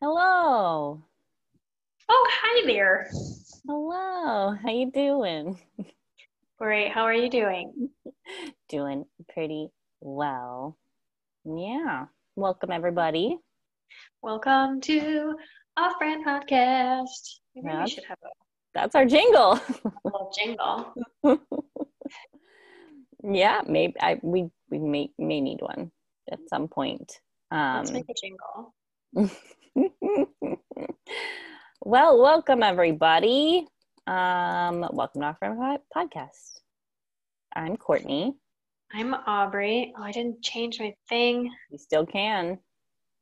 [0.00, 1.02] Hello.
[2.08, 3.10] Oh, hi there.
[3.66, 4.54] Hello.
[4.54, 5.58] How you doing?
[6.58, 6.90] Great.
[6.90, 7.90] How are you doing?
[8.70, 9.68] doing pretty
[10.00, 10.78] well.
[11.44, 12.06] Yeah.
[12.36, 13.36] Welcome everybody.
[14.22, 15.34] Welcome to
[15.76, 17.40] Off Brand Podcast.
[17.54, 17.84] Maybe Yeah.
[17.84, 18.28] we should have a
[18.74, 19.60] That's our jingle.
[20.04, 20.94] little jingle.
[23.22, 25.90] yeah, maybe I we we may may need one
[26.30, 27.20] at some point.
[27.50, 28.74] Um Let's make a jingle.
[31.84, 33.66] well, welcome everybody.
[34.06, 36.60] Um, welcome to our Pod- podcast.
[37.54, 38.34] I'm Courtney.
[38.94, 39.92] I'm Aubrey.
[39.96, 41.50] Oh, I didn't change my thing.
[41.70, 42.58] You still can.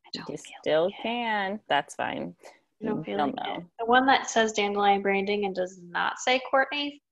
[0.07, 0.95] I don't You still it.
[1.03, 1.61] can.
[1.69, 2.35] That's fine.
[2.83, 3.55] I don't feel Don't like know.
[3.57, 3.65] it.
[3.79, 7.03] The one that says Dandelion Branding and does not say Courtney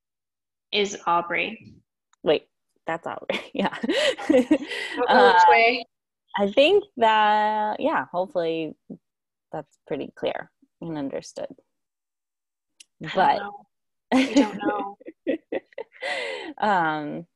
[0.72, 1.74] is Aubrey.
[2.22, 2.48] Wait,
[2.86, 3.41] that's Aubrey.
[3.55, 3.75] Yeah.
[5.08, 5.84] Uh, which way.
[6.38, 8.75] I think that yeah, hopefully
[9.52, 11.48] that's pretty clear and understood.
[13.05, 13.64] I But don't know.
[14.14, 14.97] I don't know.
[16.66, 17.27] um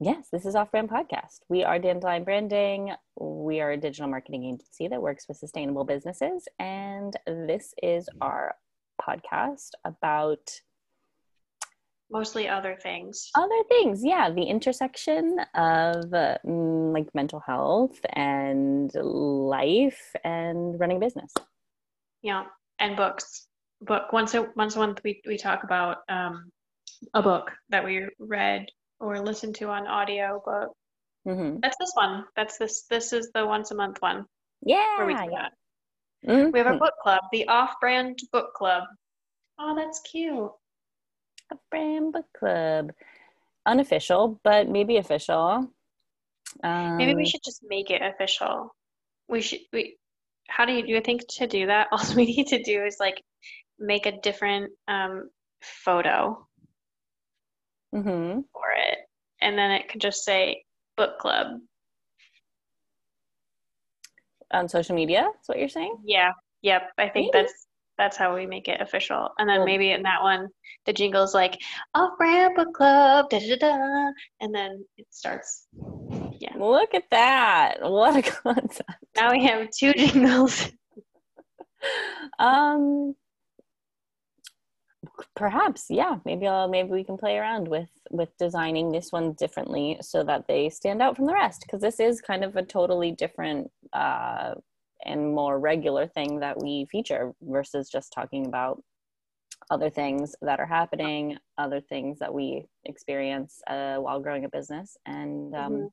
[0.00, 1.40] yes this is off brand podcast.
[1.48, 2.92] We are dandelion branding.
[3.18, 6.46] We are a digital marketing agency that works with sustainable businesses.
[6.58, 8.54] And this is our
[9.00, 10.50] podcast about
[12.08, 13.30] Mostly other things.
[13.36, 14.30] other things yeah.
[14.30, 21.32] The intersection of uh, like mental health and life and running a business.
[22.22, 22.44] Yeah,
[22.78, 23.48] and books.
[23.82, 26.50] Book once a once a month we we talk about um
[27.12, 28.66] a book that we read
[29.00, 30.72] or listen to on audio book.
[31.24, 32.24] hmm That's this one.
[32.36, 34.26] That's this this is the once a month one
[34.62, 35.48] yeah, where we do yeah.
[36.24, 36.52] that.
[36.52, 38.84] We have a book club, the off-brand book club.
[39.58, 40.50] Oh, that's cute.
[41.52, 42.92] a brand book club
[43.64, 45.70] unofficial but maybe official
[46.62, 48.74] um, Maybe we should just make it official.
[49.28, 49.96] We should we
[50.48, 51.88] how do you do you think to do that?
[51.92, 53.22] All we need to do is like
[53.78, 55.28] make a different um
[55.62, 56.45] photo
[57.96, 58.44] mhm.
[58.52, 58.98] for it.
[59.40, 60.64] And then it could just say
[60.96, 61.48] book club.
[64.52, 66.30] on social media is what you're saying Yeah.
[66.62, 66.82] Yep.
[66.98, 67.42] I think Maybe.
[67.42, 67.66] that's
[67.98, 69.30] that's how we make it official.
[69.38, 70.48] And then maybe in that one,
[70.84, 71.58] the jingle's like
[71.94, 75.66] off brand book club, da da da, and then it starts.
[76.38, 76.52] Yeah.
[76.58, 80.70] look at that what a concept Now we have two jingles.
[82.38, 83.14] um
[85.34, 89.98] perhaps yeah maybe I'll, maybe we can play around with with designing this one differently
[90.00, 93.12] so that they stand out from the rest because this is kind of a totally
[93.12, 94.54] different uh
[95.04, 98.82] and more regular thing that we feature versus just talking about
[99.70, 104.96] other things that are happening other things that we experience uh, while growing a business
[105.06, 105.90] and um Mhm.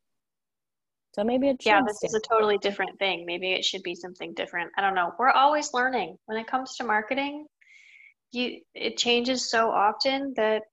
[1.16, 3.26] so maybe it Yeah, this is a totally different thing.
[3.26, 4.72] Maybe it should be something different.
[4.78, 5.14] I don't know.
[5.20, 6.18] We're always learning.
[6.26, 7.46] When it comes to marketing,
[8.34, 10.64] you it changes so often that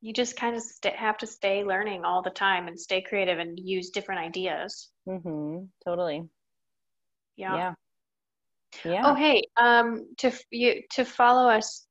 [0.00, 3.38] you just kind of st- have to stay learning all the time and stay creative
[3.38, 4.90] and use different ideas.
[5.06, 6.30] Mhm, totally
[7.36, 7.56] Yeah.
[7.56, 7.74] yeah
[8.84, 11.86] yeah, Oh, hey, um, to f- you to follow us,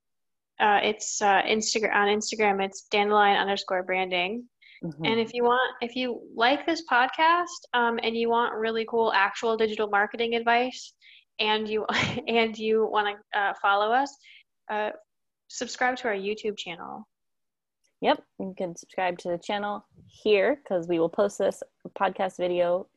[0.59, 2.63] uh, it's uh, Instagram on Instagram.
[2.63, 4.50] It's dandelion underscore branding.
[4.84, 5.06] Mhm.
[5.06, 9.11] And if you want, if you like this podcast, um, and you want really cool
[9.13, 10.94] actual digital marketing advice,
[11.40, 11.85] and you
[12.28, 14.16] and you want to uh, follow us,
[14.69, 14.91] uh,
[15.50, 17.06] subscribe to our YouTube channel.
[18.02, 21.62] Yep, you can subscribe to the channel here because we will post this
[22.00, 22.88] podcast video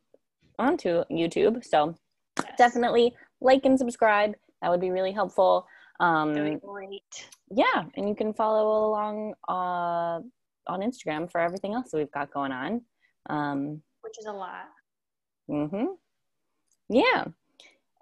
[0.59, 1.65] onto YouTube.
[1.65, 1.95] So
[2.39, 2.55] Yes.
[2.57, 4.35] definitely like and subscribe.
[4.62, 5.67] That would be really helpful.
[6.01, 7.29] Um, great.
[7.51, 10.21] yeah, and you can follow along uh,
[10.69, 12.81] on Instagram for everything else that we've got going on.
[13.29, 14.67] Um, Which is a lot.
[15.49, 15.85] hmm
[16.89, 17.25] Yeah.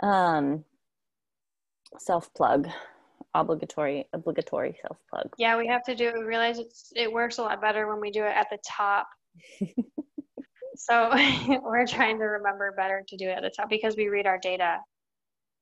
[0.03, 0.65] Um,
[1.99, 2.69] self plug,
[3.35, 5.29] obligatory, obligatory self plug.
[5.39, 6.13] Yeah, we have to do.
[6.15, 9.07] We realize it's it works a lot better when we do it at the top.
[10.77, 11.11] so
[11.63, 14.39] we're trying to remember better to do it at the top because we read our
[14.39, 14.79] data,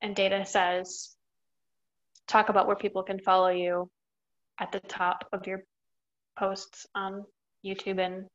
[0.02, 1.14] and data says
[2.26, 3.90] talk about where people can follow you
[4.60, 5.62] at the top of your
[6.38, 7.24] posts on
[7.64, 8.26] YouTube and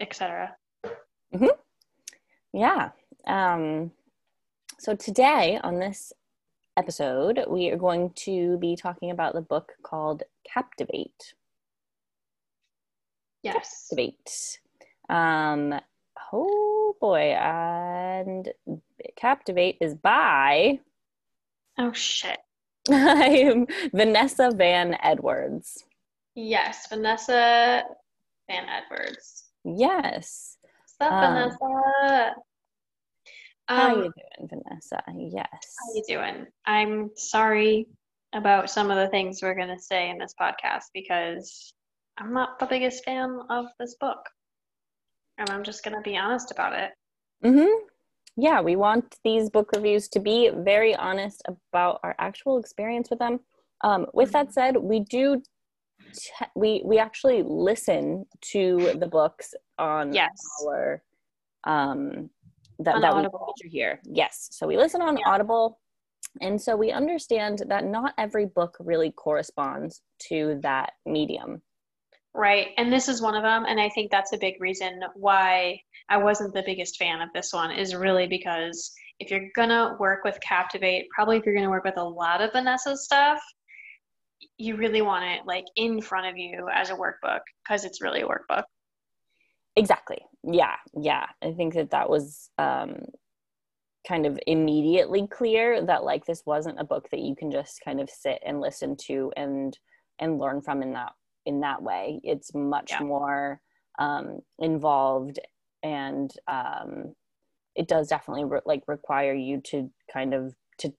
[0.00, 0.54] etc.
[2.52, 2.90] Yeah.
[3.26, 3.92] Um,
[4.78, 6.12] so today on this
[6.76, 11.34] episode, we are going to be talking about the book called Captivate.
[13.42, 13.86] Yes.
[13.90, 14.58] Captivate.
[15.08, 15.78] Um,
[16.32, 17.36] oh boy.
[17.38, 18.48] And
[19.16, 20.80] Captivate is by
[21.78, 22.38] Oh shit.
[22.90, 25.84] I'm Vanessa Van Edwards.
[26.34, 27.82] Yes, Vanessa
[28.48, 29.44] Van Edwards.
[29.64, 30.56] Yes.
[30.98, 32.34] What's up, Um, Vanessa?
[33.68, 35.02] How Um, you doing, Vanessa?
[35.14, 35.48] Yes.
[35.78, 36.46] How are you doing?
[36.66, 37.86] I'm sorry
[38.34, 41.72] about some of the things we're going to say in this podcast because
[42.18, 44.18] I'm not the biggest fan of this book.
[45.38, 46.90] And I'm just going to be honest about it.
[47.44, 47.86] Mm-hmm.
[48.36, 53.18] Yeah, we want these book reviews to be very honest about our actual experience with
[53.20, 53.40] them.
[53.82, 55.42] Um, with that said, we do
[56.54, 60.30] we we actually listen to the books on Yes.
[60.66, 61.02] our
[61.64, 62.30] um
[62.80, 64.00] that, On that we feature here.
[64.04, 64.48] Yes.
[64.52, 65.28] So we listen on Yeah.
[65.28, 65.78] Audible.
[66.40, 71.62] And so we understand that not every book really corresponds to that medium.
[72.34, 72.68] Right.
[72.76, 73.64] And this is one of them.
[73.68, 77.52] And I think that's a big reason why I wasn't the biggest fan of this
[77.52, 81.66] one, is really because if you're going to work with Captivate, probably if you're going
[81.66, 83.40] to work with a lot of Vanessa's stuff,
[84.58, 88.22] you really want it like in front of you as a workbook because it's really
[88.22, 88.64] a workbook.
[89.76, 90.18] Exactly.
[90.44, 90.76] Yeah.
[90.96, 91.26] Yeah.
[91.42, 92.96] I think that that was um,
[94.06, 98.00] kind of immediately clear that like this wasn't a book that you can just kind
[98.00, 99.78] of sit and listen to and
[100.18, 101.12] and learn from in that
[101.46, 102.20] in that way.
[102.22, 103.00] It's much Yeah.
[103.00, 103.60] more
[103.98, 105.38] um, involved
[105.82, 107.14] and um,
[107.74, 110.92] it does definitely re- like require you to kind of to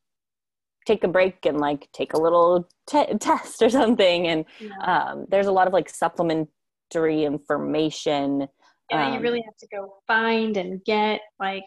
[0.86, 4.46] take a break and like take a little te- test or something and
[4.84, 8.48] um, there's a lot of like supplementary information
[8.92, 11.66] Yeah, you um, really have to go find and get like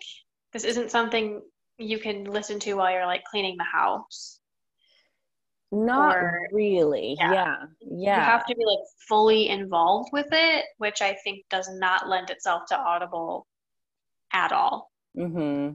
[0.53, 1.43] this isn't something
[1.79, 4.41] you can listen to while you're like cleaning the house.
[5.71, 7.33] not or- really yeah.
[7.33, 11.69] yeah yeah, You have to be like fully involved with it, which I think does
[11.73, 13.47] not lend itself to Audible
[14.33, 14.91] at all.
[15.17, 15.75] mm-hmm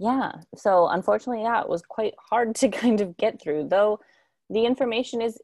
[0.00, 3.98] yeah so unfortunately yeah it was quite hard to kind of get through though
[4.48, 5.38] the information is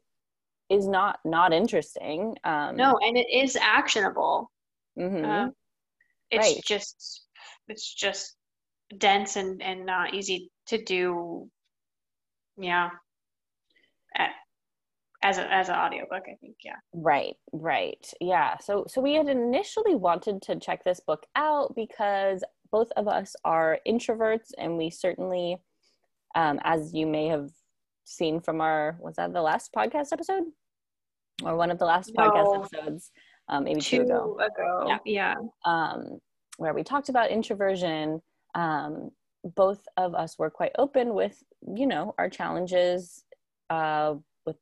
[0.69, 4.49] is not not interesting um No, and it is actionable.
[4.97, 5.25] Mhm.
[5.25, 5.51] Um,
[6.31, 6.61] it's Right.
[6.65, 7.27] just
[7.67, 8.35] it's just
[8.97, 11.49] dense and and not easy to do.
[12.57, 12.89] Yeah.
[14.17, 14.29] A-
[15.23, 16.57] As a as an audiobook, I think.
[16.63, 16.75] Yeah.
[16.93, 18.13] Right, right.
[18.21, 18.57] Yeah.
[18.59, 23.35] So so we had initially wanted to check this book out because both of us
[23.43, 25.57] are introverts and we certainly
[26.35, 27.49] um as you may have
[28.03, 30.43] seen from our was that the last podcast episode?
[31.43, 33.11] Or one of the last podcast episodes,
[33.49, 34.37] um maybe two, Two ago.
[34.39, 34.85] ago.
[34.87, 34.99] Yeah.
[35.05, 35.35] Yeah.
[35.65, 36.19] Um
[36.57, 38.21] where we talked about introversion.
[38.53, 39.11] Um
[39.43, 41.43] both of us were quite open with,
[41.75, 43.23] you know, our challenges
[43.69, 44.15] uh
[44.45, 44.57] with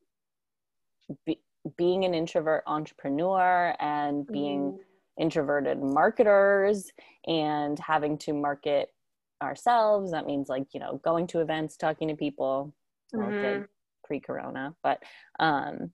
[1.25, 1.41] be-
[1.77, 4.79] being an introvert entrepreneur and being Mhm.
[5.17, 6.91] introverted marketers
[7.27, 8.93] and having to market
[9.41, 12.73] ourselves that means like you know going to events talking to people
[13.11, 13.67] did Mhm.
[14.05, 15.03] pre-corona but
[15.39, 15.93] um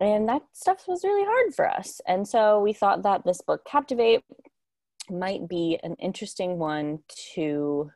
[0.00, 2.00] and that stuff was really hard for us.
[2.06, 4.24] And so we thought that this book captivate
[5.10, 6.98] might be an interesting one
[7.34, 7.90] to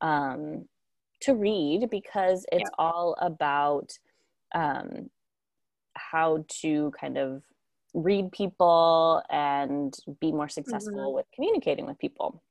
[0.00, 0.68] um
[1.20, 3.92] to read because it's all about
[4.54, 5.08] um
[5.94, 7.42] how to kind of
[7.94, 12.42] read people and be more successful with communicating with people.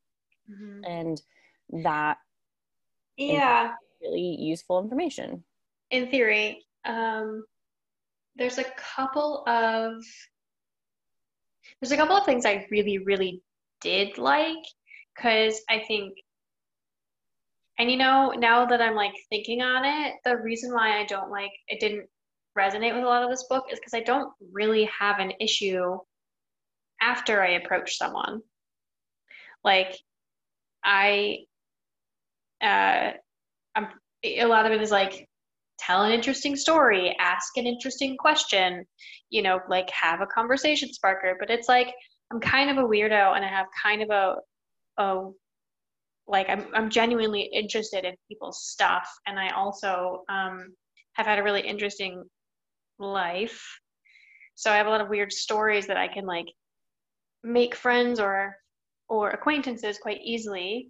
[0.49, 0.81] Mhm.
[0.85, 1.21] and
[1.83, 2.17] that
[3.17, 3.75] Yeah.
[4.01, 5.43] really useful information.
[5.91, 7.45] In theory um
[8.35, 8.65] there's a
[8.95, 9.93] couple of
[11.79, 13.41] there's a couple of things i really really
[13.81, 14.63] did like
[15.15, 16.13] because i think
[17.79, 21.31] and you know now that i'm like thinking on it the reason why i don't
[21.31, 22.07] like it didn't
[22.57, 25.97] resonate with a lot of this book is because i don't really have an issue
[27.01, 28.41] after i approach someone.
[29.63, 29.95] Like
[30.83, 31.39] i
[32.61, 33.11] uh
[33.75, 33.87] i'm
[34.23, 35.27] a lot of it is like
[35.79, 38.85] tell an interesting story, ask an interesting question,
[39.29, 41.33] you know, like have a conversation sparker.
[41.39, 41.93] But it's like
[42.31, 44.35] I'm kind of a weirdo and I have kind of a
[45.01, 45.29] a
[46.27, 50.73] like I'm I'm genuinely interested in people's stuff and I also um
[51.13, 52.23] have had a really interesting
[52.99, 53.61] life.
[54.55, 56.47] So I have a lot of weird stories that I can like
[57.43, 58.55] make friends or
[59.09, 60.89] or acquaintances quite easily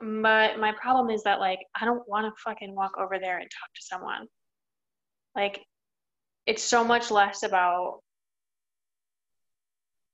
[0.00, 3.50] but my problem is that like I don't want to fucking walk over there and
[3.50, 4.26] talk to someone.
[5.34, 5.64] Like
[6.46, 8.00] it's so much less about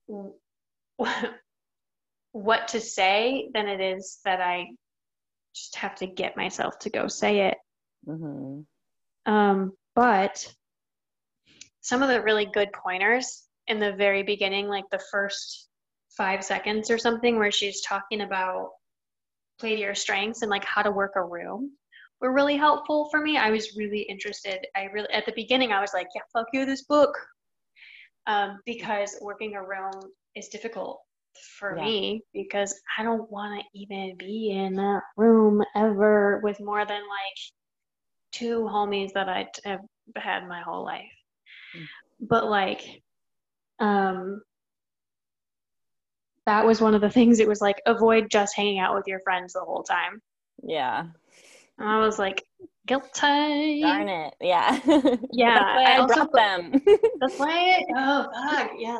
[2.33, 4.67] what to say than it is that I
[5.55, 7.59] just have to get myself to go say it.
[8.05, 8.61] hmm
[9.25, 10.53] Um, but
[11.81, 15.69] some of the really good pointers in the very beginning, like the first
[16.17, 18.71] five seconds or something, where she's talking about
[19.59, 21.73] play to your strengths and like how to work a room,
[22.21, 23.37] were really helpful for me.
[23.37, 24.67] I was really interested.
[24.75, 27.17] I really at the beginning I was like, yeah, fuck you, this book,
[28.27, 29.93] um, because working a room
[30.35, 31.01] is difficult
[31.59, 31.85] for yeah.
[31.85, 37.01] me because I don't want to even be in that room ever with more than
[37.01, 37.39] like
[38.33, 39.81] two homies that I have
[40.17, 41.05] had my whole life.
[41.77, 41.85] Mm.
[42.21, 43.03] But like,
[43.79, 44.43] um,
[46.47, 47.41] that was one of the things.
[47.41, 50.23] It was like avoid just hanging out with your friends the whole time.
[50.63, 51.07] Yeah.
[51.79, 52.45] And I was like,
[52.87, 53.83] guilty.
[53.83, 54.35] Darn it.
[54.41, 54.79] Yeah.
[55.33, 55.59] Yeah.
[55.61, 56.81] I, I brought them.
[57.21, 57.83] that's why.
[57.95, 58.71] Oh, fuck.
[58.79, 58.99] Yeah.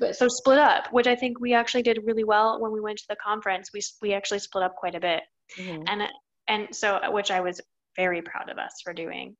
[0.00, 2.98] But so split up, which I think we actually did really well when we went
[2.98, 3.70] to the conference.
[3.72, 5.22] We we actually split up quite a bit,
[5.56, 5.82] mm-hmm.
[5.86, 6.02] and
[6.48, 7.60] and so which I was
[7.96, 9.36] very proud of us for doing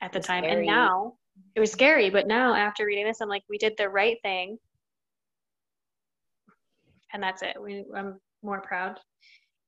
[0.00, 0.44] at the time.
[0.44, 0.58] Scary.
[0.58, 1.14] And now
[1.54, 4.58] it was scary, but now after reading this, I'm like, we did the right thing,
[7.12, 7.56] and that's it.
[7.60, 8.98] We I'm more proud.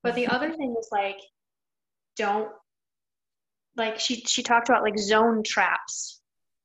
[0.03, 1.19] But the other thing is like
[2.17, 2.51] don't
[3.77, 6.21] like she she talked about like zone traps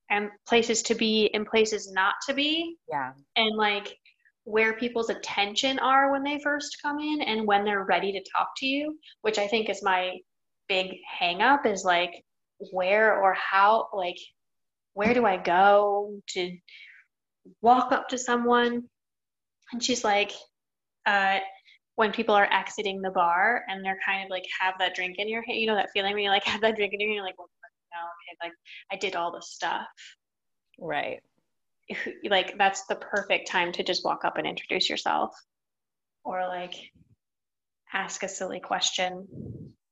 [0.10, 2.77] and places to be and places not to be.
[2.89, 3.12] Yeah.
[3.36, 3.96] And like
[4.43, 8.50] where people's attention are when they first come in and when they're ready to talk
[8.57, 10.13] to you, which I think is my
[10.69, 12.12] big hang up is like
[12.72, 14.17] where or how like
[14.93, 16.57] where do I go to
[17.62, 18.84] walk up to someone?
[19.72, 20.31] And she's like,
[21.08, 21.40] uh,
[21.96, 25.28] when people are exiting the bar and they're kind of like have that drink in
[25.28, 27.16] your hand, you know, that feeling when you like have that drink in your hand,
[27.16, 27.50] you're like, well,
[27.92, 28.54] no, okay, like
[28.92, 29.88] I did all the stuff.
[30.80, 31.22] Right.
[32.30, 35.34] Like that's the perfect time to just walk up and introduce yourself
[36.26, 36.74] or like
[37.94, 39.26] ask a silly question.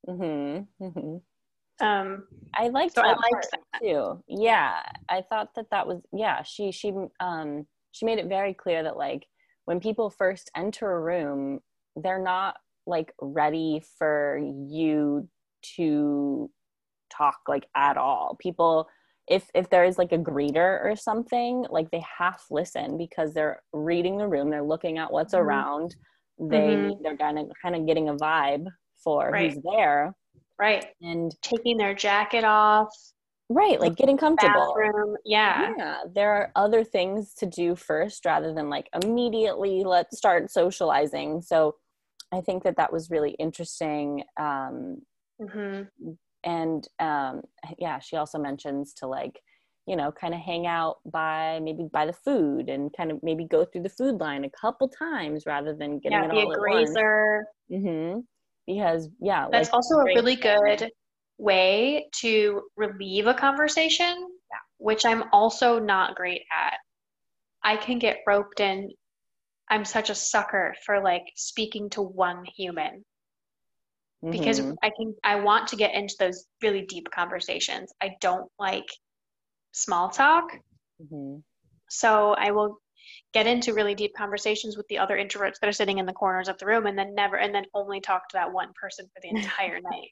[0.06, 0.84] Mm-hmm.
[0.84, 1.86] mm-hmm.
[1.86, 3.82] Um, I liked so that I liked that.
[3.82, 4.22] too.
[4.28, 6.44] Yeah, I thought that that was yeah.
[6.44, 9.26] She she um she made it very clear that like
[9.66, 11.60] when people first enter a room,
[11.96, 12.58] they're not
[12.88, 15.28] like ready for you
[15.76, 16.50] to
[17.10, 18.88] talk like at all people
[19.28, 23.62] if if there is like a greeter or something like they half listen because they're
[23.74, 25.46] reading the room they're looking at what's mm-hmm.
[25.46, 25.96] around
[26.40, 27.02] they mm-hmm.
[27.02, 28.66] they're kind of kind of getting a vibe
[29.04, 29.54] for right.
[29.54, 30.14] who's there
[30.60, 32.94] right and taking their jacket off
[33.50, 35.16] right like getting comfortable bathroom.
[35.24, 40.50] yeah yeah there are other things to do first rather than like immediately let's start
[40.50, 41.76] socializing so
[42.36, 44.24] I think that that was really interesting.
[44.38, 45.02] Um,
[45.42, 46.12] mm-hmm.
[46.44, 47.42] And um,
[47.78, 49.40] yeah, she also mentions to like,
[49.88, 53.46] you know, kind of hang out by maybe by the food and kind of maybe
[53.46, 56.58] go through the food line a couple times rather than getting yeah, it all a
[56.58, 57.46] grazer.
[57.72, 58.20] Mm-hmm.
[58.68, 60.92] Because yeah, that's like, also a really good
[61.38, 64.58] way to relieve a conversation, yeah.
[64.78, 66.78] which I'm also not great at.
[67.64, 68.92] I can get roped in
[69.70, 73.04] I'm such a sucker for like speaking to one human
[74.24, 74.32] mm-hmm.
[74.32, 77.92] because I can I want to get into those really deep conversations.
[78.02, 78.88] I don't like
[79.72, 80.52] small talk.
[81.02, 81.40] Mm-hmm.
[81.90, 82.80] So I will
[83.34, 86.48] get into really deep conversations with the other introverts that are sitting in the corners
[86.48, 89.20] of the room and then never and then only talk to that one person for
[89.22, 90.12] the entire night.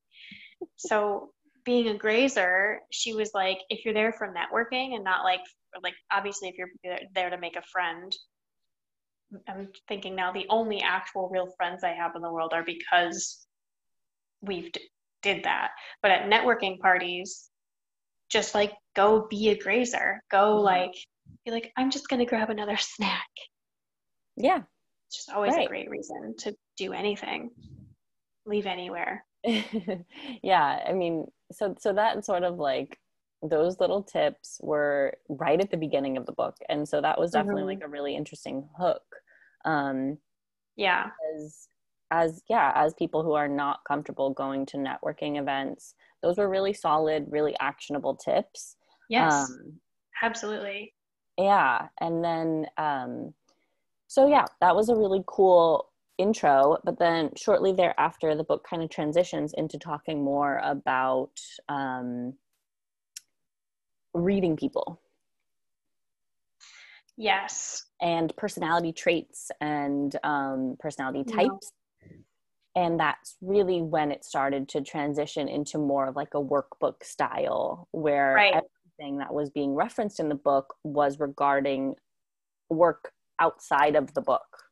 [0.77, 1.32] So
[1.65, 5.41] being a grazer, she was like, if you're there for networking and not like
[5.82, 8.15] like obviously if you're there to make a friend,
[9.48, 13.46] I'm thinking now the only actual real friends I have in the world are because
[14.41, 14.89] we've d-
[15.22, 15.72] did that.
[16.01, 17.50] But at networking parties,
[18.29, 20.22] just like go be a grazer.
[20.29, 20.65] Go mm-hmm.
[20.65, 20.93] like
[21.46, 23.29] be like, I'm just gonna grab another snack.
[24.36, 24.62] Yeah.
[25.08, 25.65] It's just always right.
[25.65, 27.51] a great reason to do anything.
[28.46, 29.25] Leave anywhere.
[30.44, 33.00] yeah, I mean, so so that sort of like
[33.44, 37.32] those little tips were right at the beginning of the book and so that was
[37.32, 37.82] definitely mm-hmm.
[37.82, 39.04] like a really interesting hook
[39.66, 40.18] um
[40.78, 41.08] yeah.
[41.36, 41.68] as
[42.12, 46.74] as yeah as people who are not comfortable going to networking events those were really
[46.74, 48.78] solid really actionable tips
[49.10, 49.34] yes.
[49.34, 49.74] um,
[50.22, 50.94] absolutely.
[51.38, 53.34] Yeah and then um
[54.08, 55.90] so yeah that was a really cool
[56.24, 61.39] intro but then shortly thereafter the book kind of transitions into talking more about
[61.70, 62.34] um
[64.13, 65.00] reading people
[67.18, 71.72] yes and personality traits and um, personality types.
[72.75, 77.88] And that's really when it started to transition into more of like a workbook style,
[77.92, 78.53] where right.
[78.53, 81.96] everything that was being referenced in the book was regarding
[82.70, 84.65] work outside of the book.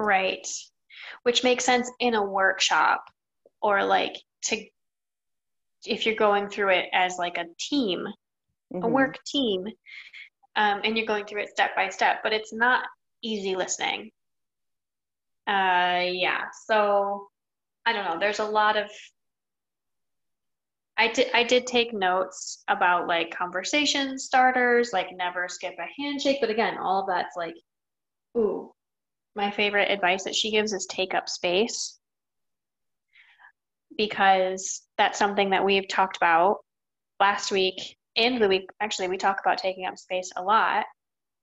[0.00, 0.46] Right.
[1.24, 3.04] Which makes sense in a workshop
[3.60, 4.16] or like
[4.46, 4.64] to,
[5.84, 8.06] if you're going through it as like a team,
[8.72, 8.82] mm-hmm.
[8.82, 9.66] a work team,
[10.56, 12.84] um, and you're going through it step by step, but it's not
[13.22, 14.10] easy listening.
[15.46, 17.28] Uh, yeah, so
[17.84, 18.18] I don't know.
[18.18, 18.90] There's a lot of
[20.96, 26.38] I did I did take notes about like conversation starters, like never skip a handshake,
[26.40, 27.54] but again, all of that's like
[28.36, 28.72] ooh.
[29.34, 31.98] My favorite advice that she gives is take up space
[33.96, 36.58] because that's something that we've talked about
[37.18, 40.84] last week and the week actually we talk about taking up space a lot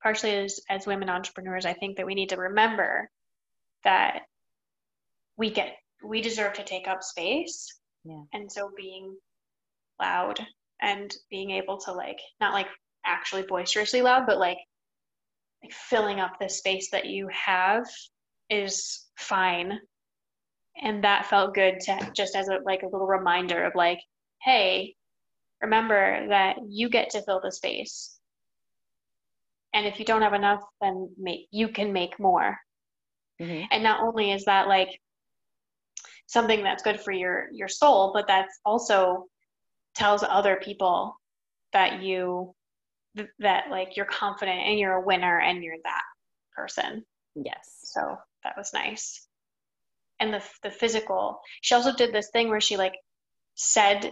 [0.02, 3.10] partially as as women entrepreneurs i think that we need to remember
[3.84, 4.24] that
[5.38, 7.80] we get we deserve to take up space.
[8.04, 8.24] Yeah.
[8.34, 9.16] And so being
[10.00, 10.46] loud
[10.82, 12.68] and being able to like not like
[13.06, 14.58] actually boisterously loud but like
[15.64, 17.86] like filling up the space that you have
[18.50, 19.80] is fine.
[20.82, 24.00] And that felt good to just as a like a little reminder of like
[24.44, 24.96] hey
[25.62, 28.20] remember that you get to fill the space.
[29.74, 32.58] And if you don't have enough then make you can make more.
[33.40, 33.66] Mm-hmm.
[33.70, 35.00] and not only is that like
[36.26, 39.26] something that's good for your your soul but that's also
[39.94, 41.16] tells other people
[41.72, 42.56] that you
[43.40, 46.04] that like you're confident and you're a winner and you're that
[46.56, 47.04] person.
[47.36, 47.80] Yes.
[47.84, 49.28] So that was nice.
[50.20, 52.96] And the the physical she also did this thing where she like
[53.56, 54.12] said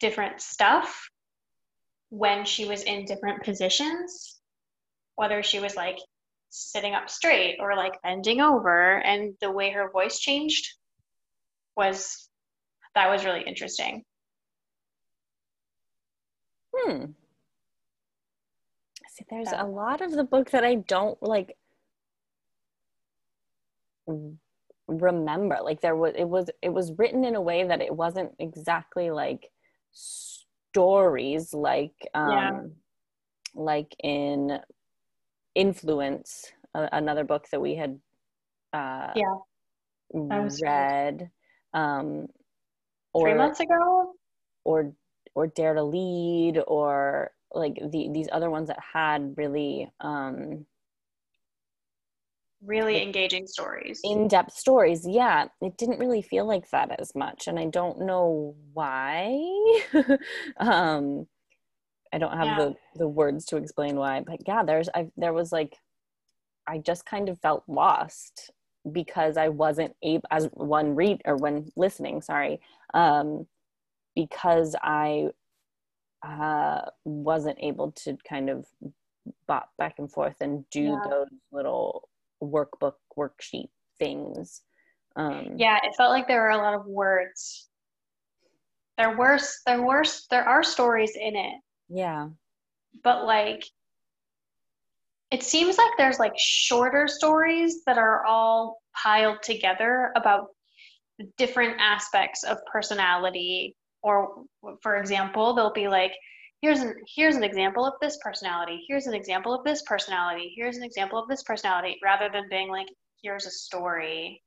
[0.00, 1.08] different stuff
[2.10, 4.36] when she was in different positions
[5.16, 5.98] whether she was like
[6.50, 8.98] sitting up straight or like bending over.
[8.98, 10.74] And the way her voice changed
[11.76, 12.28] was
[12.94, 14.04] that was really interesting.
[16.74, 17.06] Hmm
[19.16, 21.56] see there's a lot of the book that i don't like
[24.88, 25.58] remember.
[25.62, 29.10] Like there was it was it was written in a way that it wasn't exactly
[29.10, 29.50] like
[29.92, 32.60] stories like um yeah.
[33.54, 34.58] like in
[35.54, 37.98] influence uh, another book that we had
[38.72, 39.34] uh yeah.
[40.12, 41.30] Read
[41.74, 42.26] um
[43.12, 44.12] or three months ago?
[44.64, 44.92] or
[45.34, 50.66] or dare to lead or like the these other ones that had really um
[52.62, 54.00] really engaging stories.
[54.02, 55.06] in-depth stories.
[55.06, 59.38] Yeah it didn't really feel like that as much and i don't know why.
[60.58, 61.26] Um
[62.12, 62.56] i don't have yeah.
[62.56, 65.76] the the words to explain why but yeah there's i there was like
[66.66, 68.50] i just kind of felt lost
[68.92, 72.60] because i wasn't able as one read or when listening sorry
[72.94, 73.46] um
[74.14, 75.28] because i
[76.22, 78.66] uh wasn't able to kind of
[79.46, 81.00] bop back and forth and do yeah.
[81.08, 82.08] those little
[82.42, 84.62] workbook worksheet things.
[85.16, 87.68] Um, yeah it felt like there were a lot of words.
[88.98, 91.54] There were there were there are stories in it.
[91.88, 92.28] Yeah.
[93.02, 93.64] But like
[95.30, 100.48] it seems like there's like shorter stories that are all piled together about
[101.36, 104.44] different aspects of personality or
[104.82, 106.12] for example they'll be like
[106.62, 108.84] here's an here's an example of this personality.
[108.88, 110.52] Here's an example of this personality.
[110.56, 112.88] Here's an example of this personality rather than being like
[113.22, 114.42] here's a story.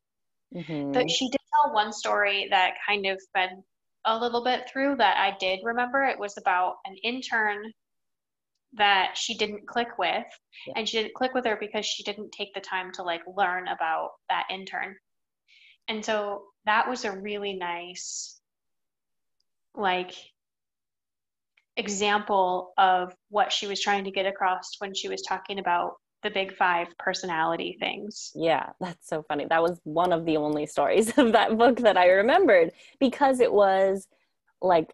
[0.55, 0.93] Mm-hmm.
[0.93, 3.51] but she did tell one story that kind of fed
[4.05, 6.03] a little bit through that i did remember.
[6.03, 7.71] It was about an intern
[8.73, 10.25] that she didn't click with
[10.65, 10.73] yeah.
[10.75, 13.67] and she didn't click with her because she didn't take the time to like learn
[13.67, 14.95] about that intern.
[15.87, 18.38] And so that was a really nice
[19.79, 20.13] like
[21.77, 26.29] example of what she was trying to get across when she was talking about the
[26.29, 28.31] big five personality things.
[28.35, 29.45] Yeah, that's so funny.
[29.49, 33.51] That was one of the only stories of that book that I remembered because it
[33.51, 34.07] was
[34.61, 34.93] like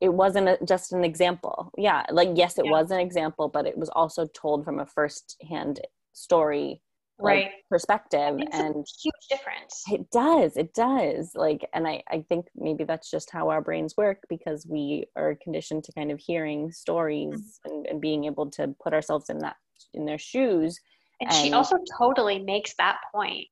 [0.00, 1.70] it wasn't a, just an example.
[1.78, 2.72] Yeah, like yes, it yeah.
[2.72, 5.80] was an example, but it was also told from a first-hand
[6.12, 6.80] story
[7.18, 7.44] right.
[7.44, 9.82] Like, perspective and huge difference.
[9.90, 13.96] It does it does like and I, I think maybe that's just how our brains
[13.96, 17.74] work because we are conditioned to kind of hearing stories mm-hmm.
[17.74, 19.56] and, and being able to put ourselves in that
[19.94, 20.78] in their shoes
[21.20, 23.46] and, and she also totally makes that point.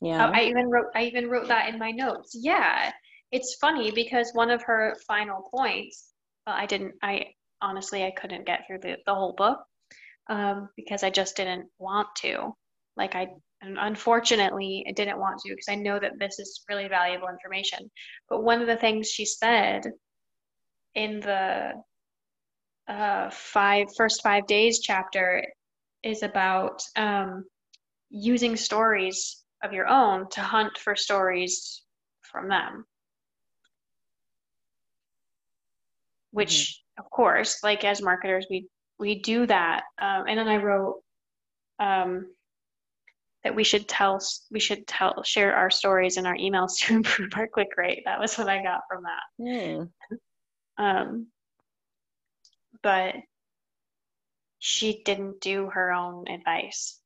[0.00, 0.26] Yeah.
[0.26, 2.32] I, I even wrote i even wrote that in my notes.
[2.34, 2.92] Yeah
[3.32, 6.12] it's funny because one of her final points
[6.46, 7.26] well, i didn't i
[7.60, 9.58] honestly i couldn't get through the, the whole book
[10.28, 12.54] um, because I just didn't want to.
[12.96, 13.28] Like I,
[13.62, 17.90] unfortunately, I didn't want to because I know that this is really valuable information.
[18.28, 19.84] But one of the things she said
[20.94, 21.72] in the
[22.88, 25.44] uh, five first five days chapter
[26.02, 27.44] is about um,
[28.10, 31.82] using stories of your own to hunt for stories
[32.20, 32.84] from them.
[36.32, 36.50] Which,
[36.98, 37.04] mm-hmm.
[37.04, 38.66] of course, like as marketers, we
[39.02, 39.82] we do that.
[40.00, 41.02] Um, and then I wrote,
[41.80, 42.28] um,
[43.42, 44.20] that we should tell
[44.52, 48.02] we should tell share our stories in our emails to improve our click rate.
[48.04, 49.44] That was what I got from that.
[49.44, 49.90] Mm.
[50.78, 51.26] Um,
[52.82, 53.16] but
[54.60, 57.00] she didn't do her own advice.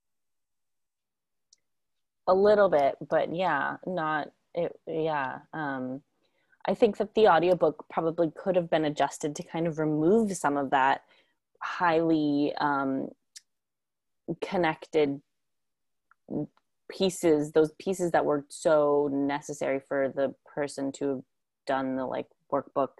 [2.29, 4.79] A little bit, but yeah, not it.
[4.87, 5.39] Yeah.
[5.55, 6.03] Um,
[6.69, 10.59] I think that the audiobook probably could have been adjusted to kind of remove some
[10.59, 11.03] of that
[11.63, 13.09] highly um,
[14.41, 15.21] connected
[16.89, 21.23] pieces those pieces that were so necessary for the person to have
[21.67, 22.91] done the like workbook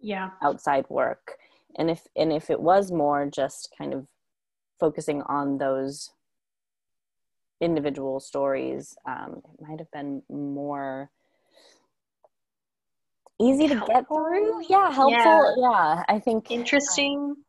[0.00, 0.30] yeah.
[0.42, 1.36] outside work.
[1.76, 4.06] And if and if it was more just kind of
[4.78, 6.10] focusing on those
[7.60, 11.10] individual stories um, it might have been more
[13.38, 13.94] easy to helpful.
[13.94, 14.62] get through.
[14.68, 15.54] Yeah helpful.
[15.58, 17.36] Yeah, yeah i think interesting.
[17.38, 17.44] it,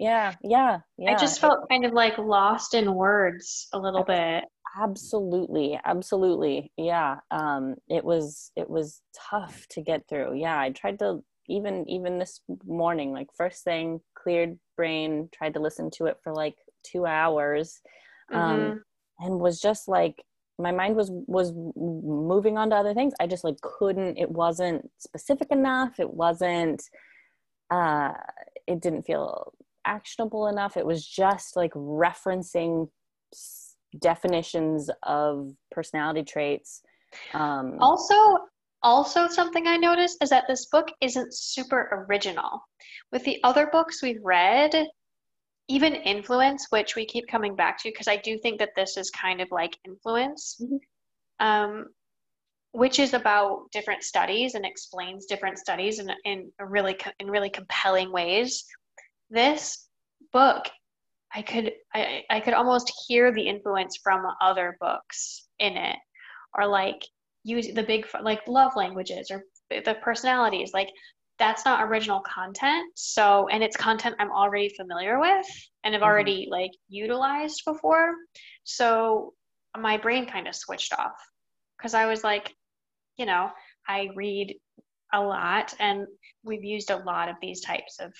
[0.00, 4.44] yeah yeah yeah i just felt kind of like lost in words a little bit
[4.80, 10.98] absolutely absolutely yeah um it was it was tough to get through yeah i tried
[10.98, 16.16] to even even this morning like first thing cleared brain tried to listen to it
[16.22, 17.80] for like two hours
[18.32, 18.76] um mm-hmm.
[19.20, 20.22] and was just like
[20.58, 24.88] my mind was was moving on to other things i just like couldn't it wasn't
[24.98, 26.82] specific enough it wasn't
[27.70, 28.12] uh
[28.66, 29.52] it didn't feel
[29.88, 30.76] actionable enough.
[30.76, 32.88] It was just like referencing
[33.98, 36.82] definitions of personality traits
[37.32, 38.14] um also
[38.82, 42.62] also something i noticed is that this book isn't super original.
[43.10, 44.74] With the other books we've read
[45.68, 49.10] even influence which we keep coming back to because i do think that this is
[49.10, 51.46] kind of like influence mm-hmm.
[51.46, 51.86] um,
[52.72, 58.12] which is about different studies and explains different studies in, in really in really compelling
[58.12, 58.64] ways
[59.30, 59.88] this
[60.32, 60.66] book
[61.34, 65.96] i could I, I could almost hear the influence from other books in it.
[66.54, 67.04] Or like
[67.44, 70.72] use the big like love languages or the personalities.
[70.72, 70.88] Like
[71.38, 72.90] that's not original content.
[72.94, 75.46] So and it's content i'm already familiar with
[75.84, 76.08] and have mm-hmm.
[76.08, 78.14] already like utilized before.
[78.64, 79.34] So
[79.78, 81.16] my brain kind of switched off.
[81.76, 82.54] Because i was like
[83.18, 83.50] you know
[83.86, 84.56] i read
[85.12, 86.06] a lot and
[86.42, 88.12] we've used a lot of these types of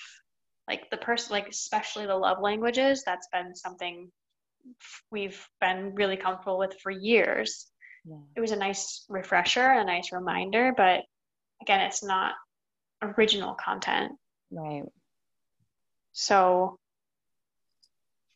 [0.69, 4.09] like the person like especially the love languages that's been something
[5.11, 7.67] we've been really comfortable with for years
[8.05, 8.17] yeah.
[8.35, 11.01] it was a nice refresher a nice reminder but
[11.61, 12.35] again it's not
[13.01, 14.13] original content.
[14.51, 14.83] Right.
[16.11, 16.77] So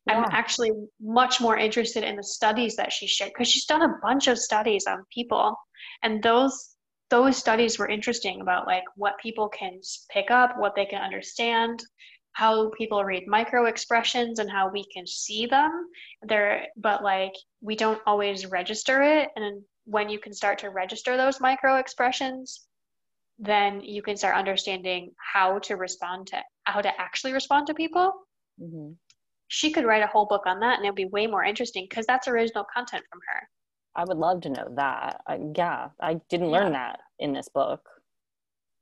[0.07, 0.19] yeah.
[0.19, 3.97] I'm actually much more interested in the studies that she shared because she's done a
[4.01, 5.55] bunch of studies on people
[6.03, 6.75] and those
[7.09, 11.83] those studies were interesting about like what people can pick up, what they can understand,
[12.33, 15.87] how people read micro expressions and how we can see them.
[16.21, 21.17] There but like we don't always register it and when you can start to register
[21.17, 22.67] those micro expressions,
[23.39, 28.13] then you can start understanding how to respond to how to actually respond to people
[28.61, 28.91] mm-hmm.
[29.47, 32.05] she could write a whole book on that and it'd be way more interesting because
[32.05, 33.47] that's original content from her
[33.95, 36.59] i would love to know that I, yeah i didn't yeah.
[36.59, 37.81] learn that in this book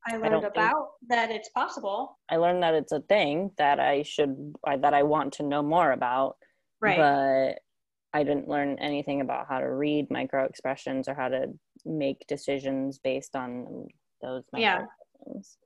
[0.08, 2.18] i learned I about that it's possible.
[2.30, 5.92] I learned that it's a thing that i should that i want to know more
[5.92, 6.38] about
[6.82, 6.98] right.
[6.98, 7.60] but
[8.18, 11.48] i didn't learn anything about how to read micro expressions or how to
[11.86, 13.88] make decisions based on
[14.22, 14.84] those yeah.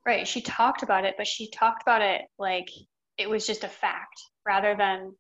[0.06, 0.26] right.
[0.28, 2.70] She talked about it but she talked about it like
[3.18, 5.14] it was just a fact rather than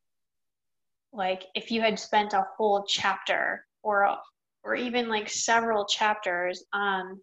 [1.13, 4.17] like if you had spent a whole chapter or
[4.63, 7.19] or even like several chapters on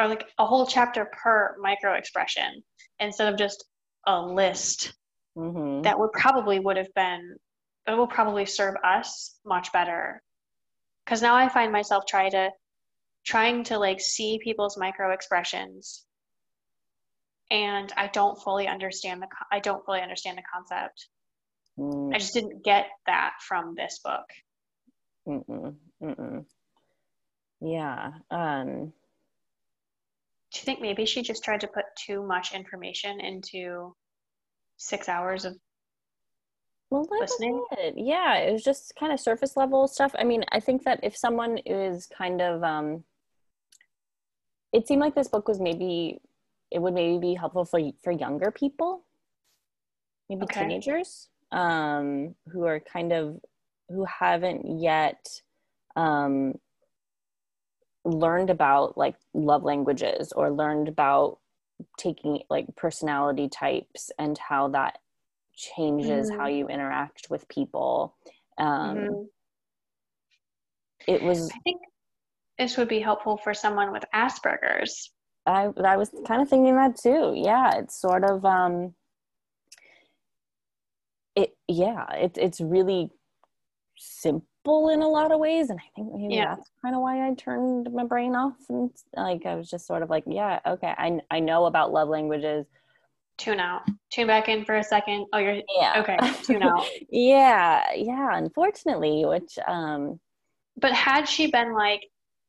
[0.00, 2.62] or like a whole chapter per micro expression
[2.98, 3.64] instead of just
[4.06, 4.94] a list
[5.36, 5.82] mm-hmm.
[5.82, 7.36] that would probably would have been
[7.86, 10.22] it will probably serve us much better
[11.04, 12.50] because now i find myself trying to
[13.24, 16.04] trying to like see people's micro expressions
[17.50, 21.08] and i don't fully understand the i don't fully understand the concept
[21.78, 22.14] mm.
[22.14, 24.24] i just didn't get that from this book
[25.28, 25.74] Mm-mm.
[26.02, 26.44] Mm-mm.
[27.60, 28.92] yeah um
[30.52, 33.94] do you think maybe she just tried to put too much information into
[34.76, 35.56] six hours of
[36.90, 37.64] well, listening?
[37.72, 37.94] It.
[37.96, 40.12] Yeah, it was just kind of surface level stuff.
[40.18, 43.04] I mean, I think that if someone is kind of um,
[44.72, 46.20] it seemed like this book was maybe
[46.70, 49.04] it would maybe be helpful for for younger people
[50.28, 50.62] maybe okay.
[50.62, 53.38] teenagers um, who are kind of
[53.88, 55.28] who haven't yet
[55.96, 56.54] um,
[58.04, 61.38] learned about like love languages or learned about
[61.98, 64.98] taking like personality types and how that
[65.54, 66.40] changes mm-hmm.
[66.40, 68.14] how you interact with people
[68.58, 69.22] um, mm-hmm.
[71.06, 71.80] it was I think
[72.60, 75.10] this would be helpful for someone with Asperger's.
[75.46, 77.32] I I was kind of thinking that too.
[77.34, 78.94] Yeah, it's sort of um
[81.34, 83.10] it yeah, it, it's really
[83.96, 86.56] simple in a lot of ways and I think maybe Yeah.
[86.56, 90.02] that's kind of why I turned my brain off and like I was just sort
[90.02, 92.66] of like, yeah, okay, I I know about love languages.
[93.38, 93.82] Tune out.
[94.10, 95.26] Tune back in for a second.
[95.32, 96.00] Oh, you're Yeah.
[96.02, 96.18] okay.
[96.42, 96.86] Tune out.
[97.10, 100.20] yeah, yeah, unfortunately, which um
[100.76, 102.02] But had she been like,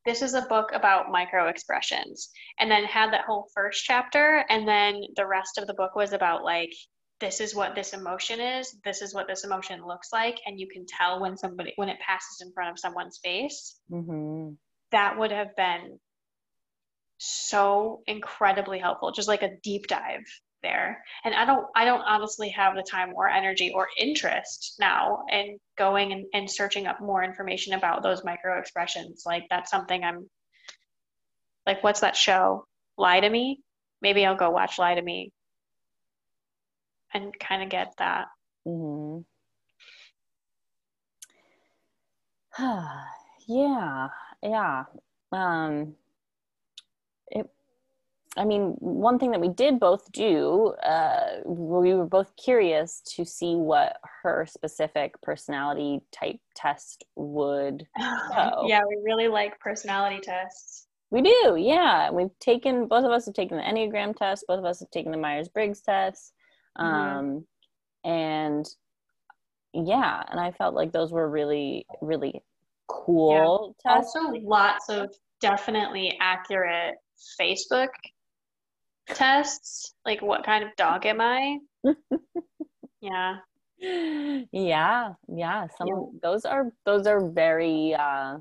[0.05, 4.67] this is a book about micro expressions, and then had that whole first chapter, and
[4.67, 6.73] then the rest of the book was about like,
[7.21, 10.67] this is what this emotion is, this is what this emotion looks like, and you
[10.67, 14.57] can tell when somebody when it passes in front of someone's face, mhm.
[14.91, 15.99] that would have been
[17.19, 19.11] so incredibly helpful.
[19.11, 20.25] Just like a deep dive
[20.63, 21.03] there.
[21.23, 25.59] And I don't I don't honestly have the time or energy or interest now in
[25.77, 29.23] going and, and searching up more information about those micro expressions.
[29.25, 30.29] Like that's something I'm
[31.65, 32.65] like what's that show?
[32.97, 33.61] Lie to me?
[34.01, 35.31] Maybe I'll go watch Lie to Me
[37.13, 38.27] and kind of get that.
[38.67, 39.25] Mhm.
[43.47, 44.09] yeah,
[44.43, 44.83] yeah.
[45.31, 45.95] Um,
[47.27, 47.49] it,
[48.37, 53.25] I mean, one thing that we did both do, uh, we were both curious to
[53.25, 57.87] see what her specific personality type test would.
[58.33, 58.65] Oh.
[58.65, 60.87] Yeah, we really like personality tests.
[61.09, 62.09] We do, yeah.
[62.09, 64.45] We've taken both of us have taken the Enneagram test.
[64.47, 66.33] Both of us have taken the Myers Briggs test,
[66.79, 66.83] Mhm.
[66.83, 67.47] um,
[68.03, 68.65] and
[69.73, 72.43] yeah, and I felt like those were really, really
[72.87, 74.15] cool tests.
[74.15, 76.95] Also, lots of definitely accurate
[77.39, 77.89] Facebook
[79.07, 79.95] tests.
[80.05, 81.59] Like, what kind of dog am I?
[83.01, 83.37] yeah.
[84.51, 85.95] yeah yeah some Yeah.
[85.95, 88.37] of those are those are very uh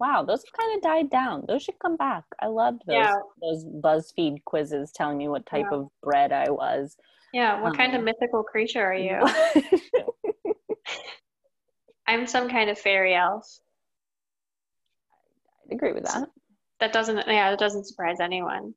[0.00, 3.14] wow those have kind of died down those should come back i loved those Yeah.
[3.42, 5.76] those buzzfeed quizzes telling me what type Yeah.
[5.80, 6.96] of bread i was
[7.32, 7.60] Yeah.
[7.60, 9.20] What kind of Um, mythical creature are you?
[12.06, 13.44] I'm some kind of fairy elf.
[15.70, 16.28] I agree with that
[16.80, 18.74] That doesn't, yeah, that doesn't surprise anyone.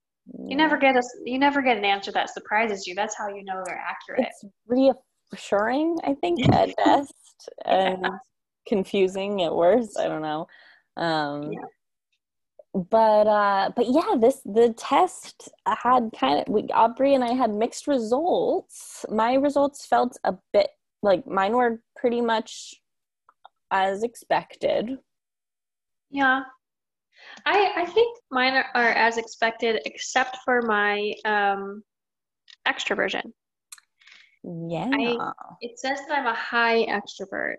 [0.47, 2.93] You never get a, you never get an answer that surprises you.
[2.95, 4.27] That's how you know they're accurate.
[4.27, 7.13] it's reassuring i think at best
[7.65, 8.05] and
[8.67, 10.45] confusing at worst i don't know
[10.97, 11.59] um Yeah.
[12.73, 17.53] But uh but yeah this the test had kind of we aubrey and i had
[17.53, 20.69] mixed results my results felt a bit
[21.03, 22.75] like mine were pretty much
[23.71, 24.97] as expected
[26.11, 26.43] Yeah.
[27.45, 31.83] I I think mine are, are as expected, except for my um,
[32.67, 33.31] extroversion.
[34.43, 34.89] yeah
[35.61, 37.57] It says that I'm a high extrovert,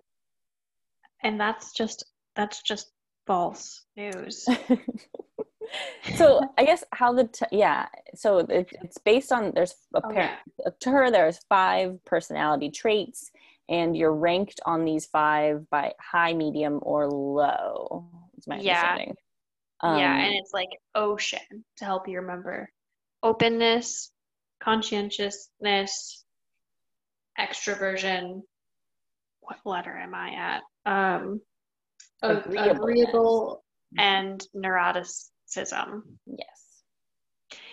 [1.22, 2.04] and that's just
[2.36, 2.92] that's just
[3.26, 4.46] false news.
[6.16, 10.32] so i guess how the t- yeah so it, it's based on there's apparent
[10.80, 13.30] to her there's five personality traits
[13.68, 18.06] and you're ranked on these five by high medium or low
[18.36, 18.74] is my Yeah.
[18.74, 19.14] understanding
[19.84, 22.68] yeah, Um, and it's like ocean to help you remember
[23.22, 24.10] openness,
[24.62, 26.24] conscientiousness,
[27.38, 28.42] extroversion.
[29.40, 30.62] What letter am I at?
[30.86, 31.40] Um,
[32.22, 32.78] a- Agreeableness.
[32.78, 33.64] agreeable
[33.98, 36.02] and neuroticism.
[36.26, 36.82] yes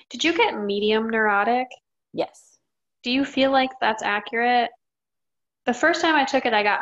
[0.10, 1.68] Did you get medium neurotic?
[2.14, 2.58] yes
[3.04, 4.72] Do you feel like that's accurate?
[5.66, 6.82] The first time I took it, I got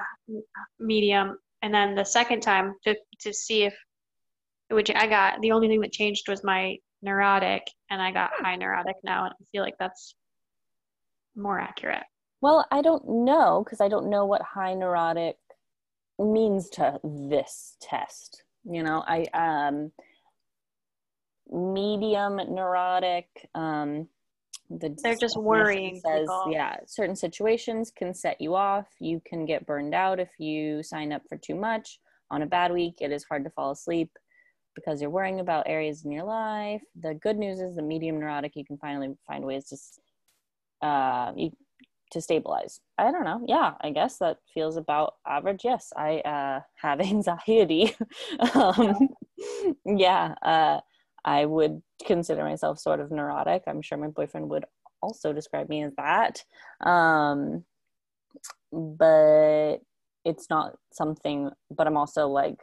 [0.80, 3.76] medium, and then the second time to to see if
[4.70, 8.46] which I got the only thing that changed was my neurotic, and I got hmm.
[8.46, 10.16] high neurotic now, and I feel like that's
[11.36, 12.04] more accurate.
[12.42, 15.36] well i don't know because i don't know what high neurotic
[16.20, 19.04] means to this test you know?
[19.08, 19.92] I um
[21.50, 24.08] medium neurotic um
[24.70, 26.48] the They're just worrying says people.
[26.52, 28.88] yeah certain situations can set you off.
[29.00, 32.00] You can get burned out if you sign up for too much.
[32.30, 34.12] On a bad week it is hard to fall asleep
[34.76, 36.82] because you're worrying about areas in your life.
[37.02, 41.52] The good news is the medium neurotic you can finally find ways to uh you
[42.12, 46.62] to stabilize i don't know yeah i guess that feels about average yes i uh
[46.76, 47.96] have anxiety
[48.54, 49.10] um
[49.86, 50.80] yeah uh
[51.28, 53.64] I would consider myself sort of neurotic.
[53.68, 54.64] I'm sure my boyfriend would
[55.02, 56.46] also describe me as that.
[56.80, 57.66] Um,
[58.72, 59.80] but
[60.24, 62.62] it's not something, but I'm also like,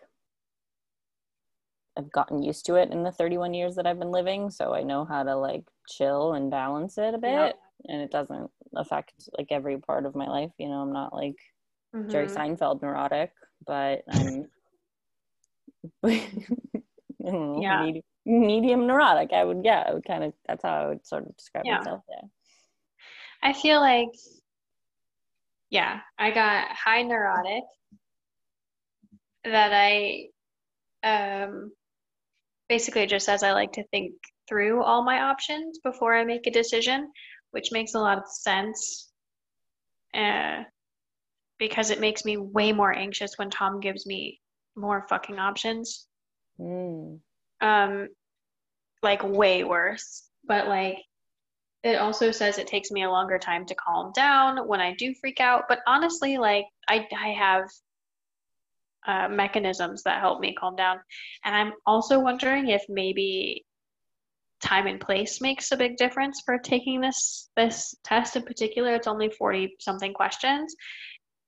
[1.94, 4.50] I've gotten used to it in the 31 years that I've been living.
[4.50, 7.32] So I know how to like chill and balance it a bit.
[7.32, 7.58] Yep.
[7.88, 10.52] And it doesn't affect like every part of my life.
[10.58, 11.36] You know, I'm not like
[12.10, 12.36] Jerry Mhm.
[12.36, 13.32] Seinfeld neurotic,
[13.66, 14.48] but I'm
[17.20, 17.84] know, Yeah.
[17.84, 19.32] medium, medium neurotic.
[19.32, 21.78] I would, yeah, I would kind of, that's how I would sort of describe Yeah.
[21.78, 22.28] myself Yeah.
[23.42, 24.08] I feel like,
[25.70, 27.64] yeah, I got high neurotic
[29.44, 30.28] that I
[31.02, 31.72] um,
[32.68, 34.12] basically just says I like to think
[34.48, 37.10] through all my options before I make a decision,
[37.54, 39.12] which makes a lot of sense
[40.12, 40.64] uh,
[41.58, 44.40] because it makes me way more anxious when Tom gives me
[44.76, 46.08] more fucking options.
[46.58, 47.20] Mm.
[47.60, 48.08] Um,
[49.04, 50.24] like way worse.
[50.44, 50.98] But like
[51.84, 55.14] it also says it takes me a longer time to calm down when I do
[55.20, 55.64] freak out.
[55.68, 57.68] But honestly, like I I have
[59.06, 60.98] uh, mechanisms that help me calm down.
[61.44, 63.64] And I'm also wondering if maybe
[64.60, 68.94] time and place makes a big difference for taking this this test in particular.
[68.94, 70.74] It's only 40 something questions.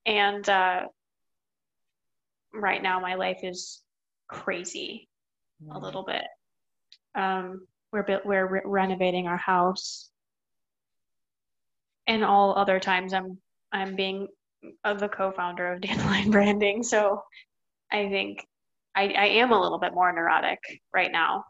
[0.05, 0.81] And uh,
[2.53, 3.81] right now my life is
[4.27, 5.07] crazy
[5.71, 5.81] a Mm.
[5.81, 6.23] little bit.
[7.15, 10.11] Um, we're we're re- renovating our house,
[12.05, 13.39] and all other times I'm
[13.71, 14.27] I'm being
[14.83, 17.23] uh, the co-founder of Dandelion Branding, so
[17.91, 18.45] I think
[18.95, 20.59] I I am a little bit more neurotic
[20.93, 21.45] right now.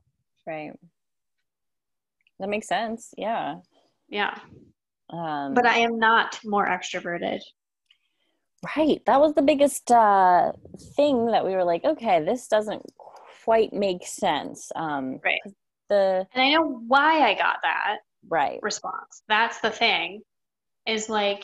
[0.46, 0.72] Right.
[2.39, 3.13] That makes sense.
[3.17, 3.58] Yeah.
[4.10, 4.39] Yeah,
[5.10, 7.41] Um, but I am not more extroverted.
[8.76, 9.04] Right.
[9.06, 10.52] That was the biggest uh,
[10.95, 12.84] thing that we were like, okay, this doesn't
[13.45, 14.71] quite make sense.
[14.76, 15.41] Um, Right.
[15.89, 18.60] The And I know why I got that right.
[18.62, 19.23] response.
[19.28, 20.21] That's the thing.
[20.86, 21.43] Is like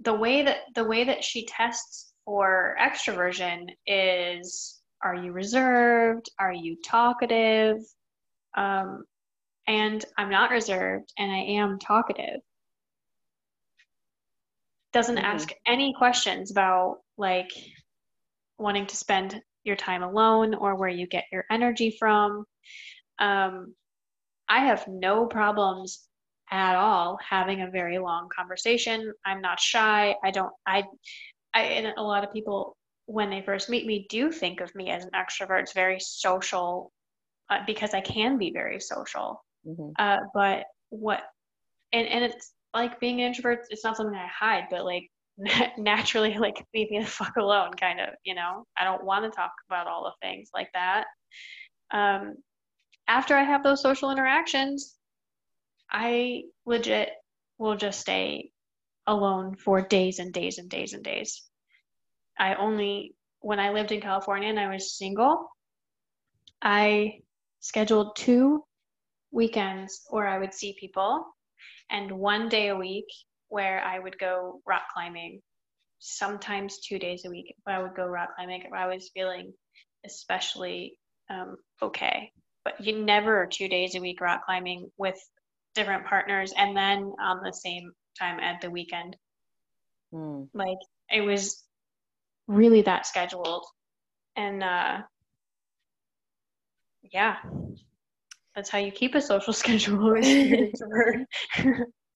[0.00, 6.30] the way that the way that she tests for extroversion is are you reserved?
[6.38, 7.78] Are you talkative?
[8.56, 9.04] Um,
[9.68, 12.40] and I'm not reserved and I am talkative.
[14.92, 15.22] Doesn't Mhm.
[15.22, 17.50] ask any questions about like
[18.56, 22.46] wanting to spend your time alone or where you get your energy from.
[23.18, 23.76] Um,
[24.48, 26.08] I have no problems
[26.50, 29.12] at all having a very long conversation.
[29.26, 30.16] I'm not shy.
[30.24, 30.84] I don't, I,
[31.52, 34.90] I, and a lot of people, when they first meet me, do think of me
[34.90, 35.60] as an extrovert.
[35.60, 36.90] It's very social
[37.50, 39.44] uh, because I can be very social.
[39.66, 39.92] Mhm.
[39.98, 41.22] Uh, but what,
[41.92, 45.10] and, and it's like being an introvert, it's not something I hide, but like
[45.78, 48.64] naturally, like leave me the fuck alone, kind of, you know?
[48.76, 51.06] I don't want to talk about all the things like that.
[51.90, 52.36] Um,
[53.08, 54.96] after I have those social interactions,
[55.90, 57.10] I legit
[57.58, 58.50] will just stay
[59.06, 61.42] alone for days and days and days and days.
[62.38, 65.50] I only, when I lived in California and I was single,
[66.62, 67.20] I
[67.60, 68.64] scheduled two
[69.30, 71.24] weekends where I would see people
[71.90, 73.06] and one day a week
[73.48, 75.40] where I would go rock climbing.
[76.00, 79.52] Sometimes two days a week, I would go rock climbing if I was feeling
[80.04, 80.98] especially
[81.30, 82.32] um, okay.
[82.64, 85.16] But you never two days a week rock climbing with
[85.74, 89.16] different partners and then on the same time at the weekend.
[90.12, 90.48] Mm.
[90.54, 90.78] Like
[91.10, 91.62] it was
[92.46, 93.64] really that scheduled.
[94.36, 94.98] And uh,
[97.02, 97.36] yeah,
[98.54, 101.26] that's how you keep a social schedule as an introvert.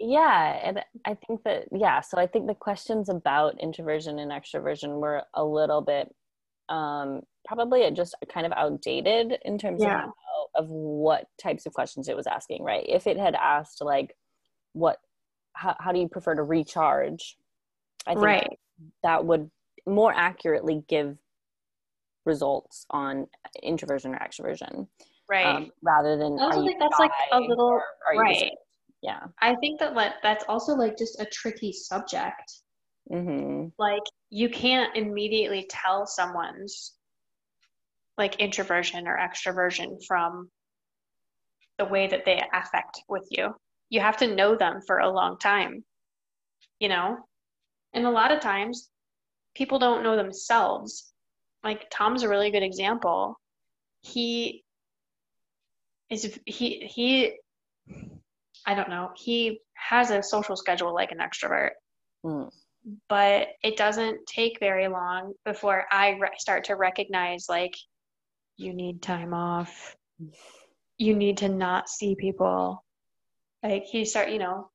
[0.04, 5.00] Yeah, and I think that yeah, so I think the questions about introversion and extroversion
[5.00, 6.12] were a little bit
[6.68, 10.04] um probably just kind of outdated in terms Yeah.
[10.04, 12.84] of how, of what types of questions it was asking, right?
[12.88, 14.16] If it had asked like
[14.72, 14.98] what
[15.52, 17.36] how, how do you prefer to recharge?
[18.06, 18.58] I think right.
[19.04, 19.50] that would
[19.86, 21.16] more accurately give
[22.24, 23.28] results on
[23.62, 24.88] introversion or extroversion
[25.28, 25.46] Right.
[25.46, 27.84] um, rather than I also think that's, like, a little- or
[28.16, 28.50] right.
[29.02, 32.52] yeah I think that like, that's also like just a tricky subject.
[33.08, 36.94] hmm Like you can't immediately tell someone's
[38.18, 40.50] like introversion or extroversion from
[41.78, 43.54] the way that they affect with you.
[43.88, 45.84] You have to know them for a long time,
[46.78, 47.16] you know?
[47.94, 48.90] And a lot of times
[49.54, 51.12] people don't know themselves.
[51.64, 53.38] Like Tom's a really good example.
[54.02, 54.61] He
[56.12, 57.32] is he he
[58.64, 59.10] I don't know.
[59.16, 61.70] He has a social schedule like an extrovert
[62.24, 62.50] Mm.
[63.08, 67.74] but it doesn't take very long before I re- start to recognize like
[68.56, 69.96] you need time off.
[70.98, 72.84] You need to not see people.
[73.62, 74.70] Like he start, you know,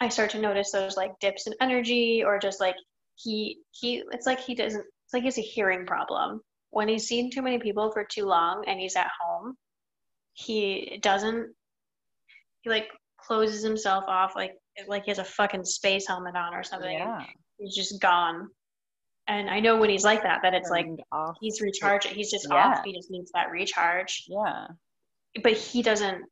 [0.00, 2.76] I start to notice those like dips in energy or just like
[3.14, 6.40] he he it's like he doesn't it's like he has a hearing problem.
[6.70, 9.54] When he's seen too many people for too long and he's at home,
[10.34, 11.54] he doesn't
[12.62, 12.88] he like
[13.20, 14.52] closes himself off like
[14.88, 16.96] like he has a fucking space helmet on or something.
[16.98, 17.24] yeah
[17.58, 18.48] He's just gone.
[19.28, 21.36] And I know when he's like that, that it's like off.
[21.40, 22.12] he's recharging.
[22.14, 22.56] He's just Yeah.
[22.78, 22.84] off.
[22.84, 24.24] He just needs that recharge.
[24.28, 24.66] Yeah.
[25.44, 26.24] But he doesn't.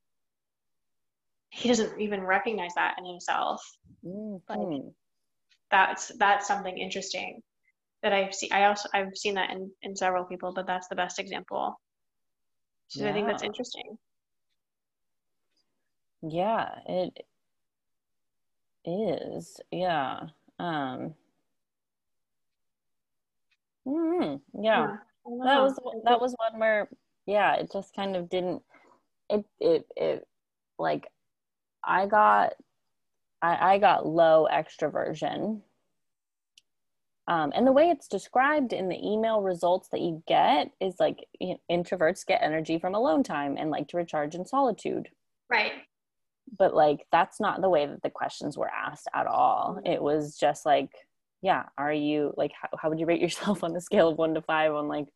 [1.50, 3.62] He doesn't even recognize that in himself.
[4.04, 4.92] Mhm.
[5.70, 7.42] That's that's something interesting
[8.02, 8.52] that I've seen.
[8.52, 11.78] I also I've seen that in in several people, but that's the best example.
[12.90, 13.98] So I think that's interesting.
[16.22, 17.24] Yeah, it
[18.84, 19.60] is.
[19.70, 20.20] Yeah.
[20.58, 21.14] Um.
[23.86, 24.96] mm, yeah.
[25.24, 26.88] Don't That was that was one where
[27.26, 28.62] yeah, it just kind of didn't
[29.28, 30.28] it it it
[30.78, 31.06] like
[31.84, 32.54] I got
[33.40, 35.62] I I got low extroversion.
[37.30, 41.24] Um, and the way it's described in the email results that you get is like
[41.38, 45.08] you know, introverts get energy from alone time and like to recharge in solitude.
[45.48, 45.72] right.
[46.58, 49.78] But like that's not the way that the questions were asked at all.
[49.78, 49.92] Mhm.
[49.94, 50.90] It was just like,
[51.40, 54.34] yeah, are you like how, how would you rate yourself on a scale of one
[54.34, 55.06] to five on like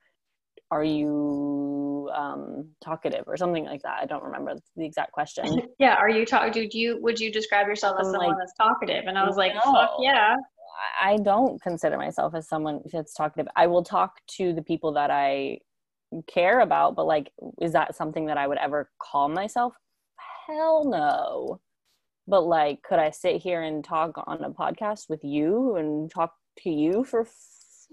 [0.71, 3.99] are you um talkative or something like that?
[4.01, 5.63] I don't remember the exact question.
[5.81, 5.97] Yeah.
[5.97, 6.53] Are you talk?
[6.53, 9.05] Dude, you would you describe yourself as I'm someone like, that's talkative?
[9.09, 9.73] And I was like, no.
[9.73, 10.37] fuck yeah.
[11.01, 13.47] I don't consider myself as someone that's talkative.
[13.57, 15.59] I will talk to the people that I
[16.27, 19.75] care about, but like, is that something that I would ever call myself?
[20.47, 21.61] Hell no.
[22.27, 26.35] But like, could I sit here and talk on a podcast with you and talk
[26.61, 27.35] to you for f-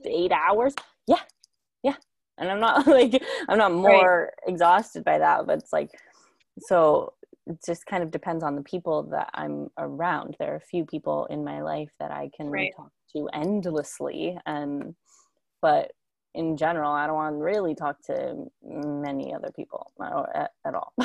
[0.05, 0.73] eight hours?
[1.07, 1.21] Yeah,
[1.84, 1.95] yeah.
[2.38, 5.91] And I'm not like, I'm not more exhausted by that, but it's like,
[6.59, 7.13] so
[7.66, 10.36] just kind of depends on the people that I'm around.
[10.39, 12.74] There are a few people in my life that I can Right.
[12.76, 14.96] talk to endlessly, and
[15.62, 15.92] but
[16.34, 20.76] in general, I don't want to really talk to many other people uh, at, at
[20.76, 20.94] all.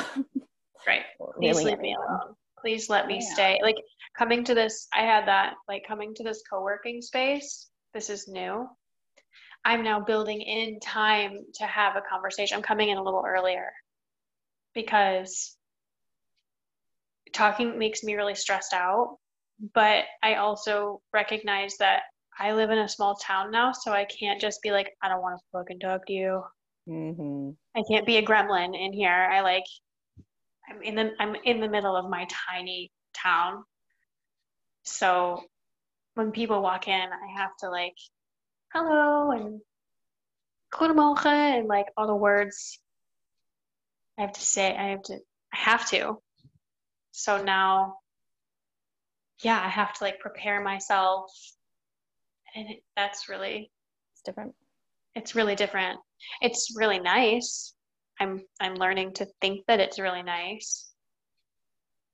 [0.85, 1.03] Right.
[1.37, 2.35] Please really leave me alone.
[2.59, 3.33] Please let me Yeah.
[3.33, 3.59] stay.
[3.61, 3.75] Like
[4.17, 7.69] coming to this, I had that, like coming to this co working space.
[7.93, 8.67] This is new.
[9.65, 12.55] I'm now building in time to have a conversation.
[12.55, 13.69] I'm coming in a little earlier
[14.73, 15.57] because
[17.33, 19.17] talking makes me really stressed out.
[19.73, 22.03] But I also recognize that
[22.39, 25.21] I live in a small town now, so I can't just be like, I don't
[25.21, 26.43] want to fucking talk to you.
[26.87, 27.57] Mhm.
[27.75, 29.09] I can't be a gremlin in here.
[29.31, 29.65] I like
[30.69, 33.63] I'm in the I'm in the middle of my tiny town.
[34.83, 35.43] So
[36.13, 37.95] when people walk in, I have to like
[38.73, 39.61] hello and
[40.79, 42.79] and like all the words
[44.17, 45.19] I have to say I have to
[45.53, 46.21] I have to.
[47.17, 47.97] So now
[49.43, 51.31] yeah, I have to like prepare myself
[52.55, 53.71] and it, that's really
[54.13, 54.53] It's different.
[55.15, 55.99] it's really different.
[56.41, 57.73] It's really nice.
[58.19, 60.91] I'm I'm learning to think that it's really nice.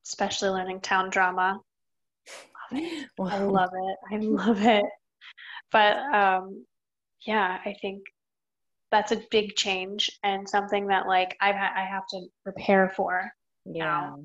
[0.05, 1.59] Especially learning town drama.
[2.71, 3.97] I love it.
[4.11, 4.85] I love it.
[5.71, 6.65] But um
[7.25, 8.03] yeah, I think
[8.91, 13.31] that's a big change and something that like I've ha- I have to prepare for.
[13.65, 14.15] yeah.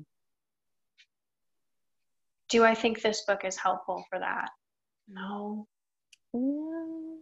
[2.49, 4.49] Do I think this book is helpful for that?
[5.07, 5.67] No.
[6.35, 7.17] Mm.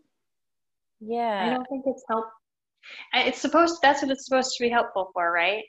[1.46, 2.26] I don't think it's help.
[3.14, 5.64] It's supposed that's what it's supposed to be helpful for, right?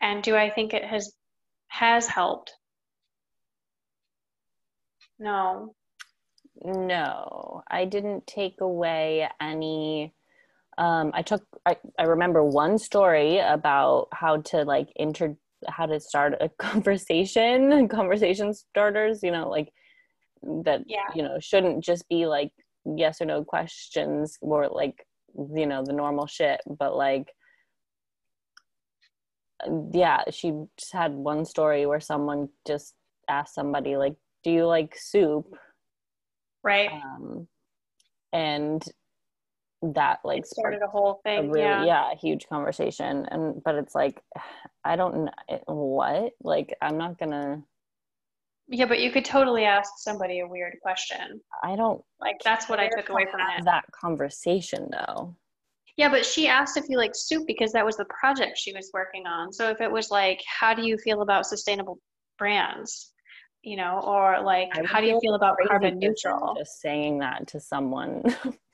[0.00, 1.12] And do I think it has
[1.68, 2.52] has helped?
[5.18, 5.74] No.
[6.64, 10.12] No, I didn't take away any.
[10.78, 11.42] Um, I took.
[11.66, 15.36] I, I remember one story about how to like inter
[15.68, 19.22] how to start a conversation, conversation starters.
[19.22, 19.72] You know, like
[20.64, 20.82] that.
[20.86, 21.08] Yeah.
[21.14, 22.52] You know, shouldn't just be like
[22.84, 25.06] yes or no questions or like
[25.54, 27.28] you know the normal shit, but like
[29.92, 32.94] yeah, she just had one story where someone just
[33.28, 35.46] asked somebody like, "Do you like soup?"
[36.64, 36.90] Right.
[36.92, 37.48] um,
[38.32, 38.82] and
[39.82, 41.50] that like started a whole a thing.
[41.50, 41.84] really yeah.
[41.84, 42.12] yeah.
[42.12, 44.22] a huge conversation and but it's like
[44.84, 47.62] i don't know eh, what like i'm not gonna
[48.68, 51.40] Yeah, but you could totally ask somebody a weird question.
[51.62, 53.64] i don't Like that's what I took away from it.
[53.64, 55.36] that conversation though
[55.96, 58.90] Yeah, but she asked if you like soup because that was the project she was
[58.94, 59.52] working on.
[59.52, 61.98] So if it was like, how do you feel about sustainable
[62.38, 63.12] brands?
[63.62, 66.54] You know, or like, how do you feel about carbon neutral?
[66.58, 68.22] just saying that to someone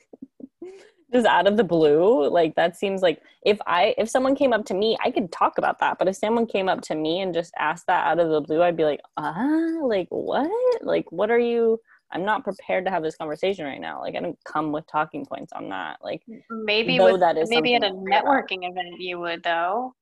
[1.13, 4.65] just out of the blue like that seems like if i if someone came up
[4.65, 7.33] to me i could talk about that but if someone came up to me and
[7.33, 10.51] just asked that out of the blue i'd be like ah like what
[10.83, 11.81] like what are you
[12.13, 15.25] i'm not prepared to have this conversation right now like i don't come with talking
[15.25, 18.25] points on that like Maybe with that is maybe at a worry about.
[18.27, 19.95] networking event you would though.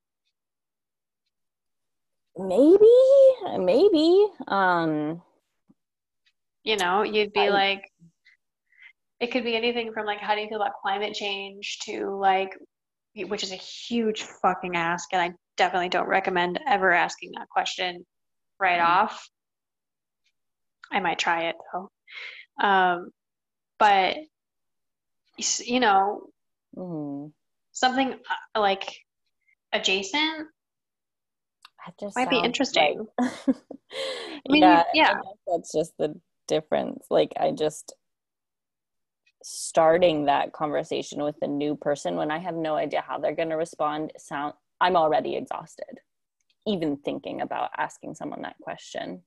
[2.36, 2.98] maybe
[3.58, 5.22] maybe um
[6.64, 7.92] You know, you'd be I- like,
[9.20, 12.50] it could be anything from like how do you feel about climate change to like
[13.28, 18.04] which is a huge fucking ask and i definitely don't recommend ever asking that question
[18.60, 19.04] right mm-hmm.
[19.04, 19.28] off
[20.92, 21.90] i might try it though
[22.62, 23.10] um,
[23.78, 24.16] but
[25.64, 26.22] you know
[26.76, 27.28] mm-hmm.
[27.72, 28.12] something
[28.54, 28.96] uh, like
[29.72, 30.48] adjacent
[32.16, 33.30] might be interesting like,
[34.48, 35.14] I mean, yeah, yeah.
[35.46, 37.94] that's just the difference like i just
[39.48, 43.50] starting that conversation with a new person when I have no idea how they're going
[43.50, 46.00] to respond sound I'm already exhausted
[46.66, 49.22] even thinking about asking someone that question.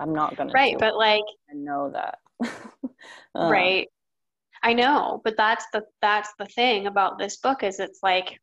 [0.00, 2.18] I'm not going to Right, but like I know that.
[3.34, 3.88] um, right.
[4.62, 8.40] I know, but that's the that's the thing about this book is it's like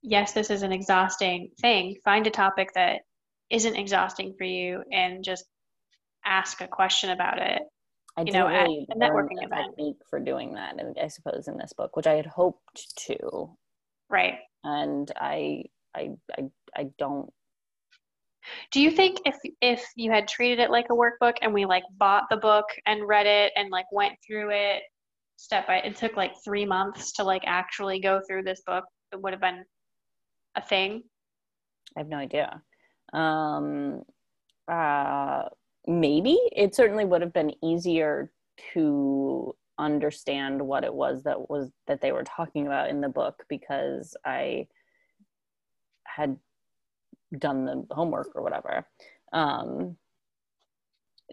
[0.00, 1.96] yes, this is an exhausting thing.
[2.04, 3.02] Find a topic that
[3.50, 5.44] isn't exhausting for you and just
[6.24, 7.62] ask a question about it
[8.16, 11.56] I you know, really at a networking event technique for doing that, I suppose, in
[11.56, 13.56] this book, which I had hoped to.
[14.10, 14.34] Right.
[14.64, 16.42] And I, I, I,
[16.76, 17.32] I don't.
[18.70, 21.84] Do you think if if you had treated it like a workbook and we like
[21.96, 24.82] bought the book and read it and like went through it
[25.36, 29.20] step by, it took like three months to like actually go through this book, it
[29.22, 29.64] would have been
[30.56, 31.02] a thing.
[31.96, 32.60] I have no idea.
[33.12, 34.02] Um,
[34.68, 35.44] uh,
[35.86, 38.30] maybe it certainly would have been easier
[38.72, 43.44] to understand what it was that was that they were talking about in the book
[43.48, 44.66] because I
[46.04, 46.36] had
[47.36, 48.86] done the homework or whatever.
[49.32, 49.96] Um,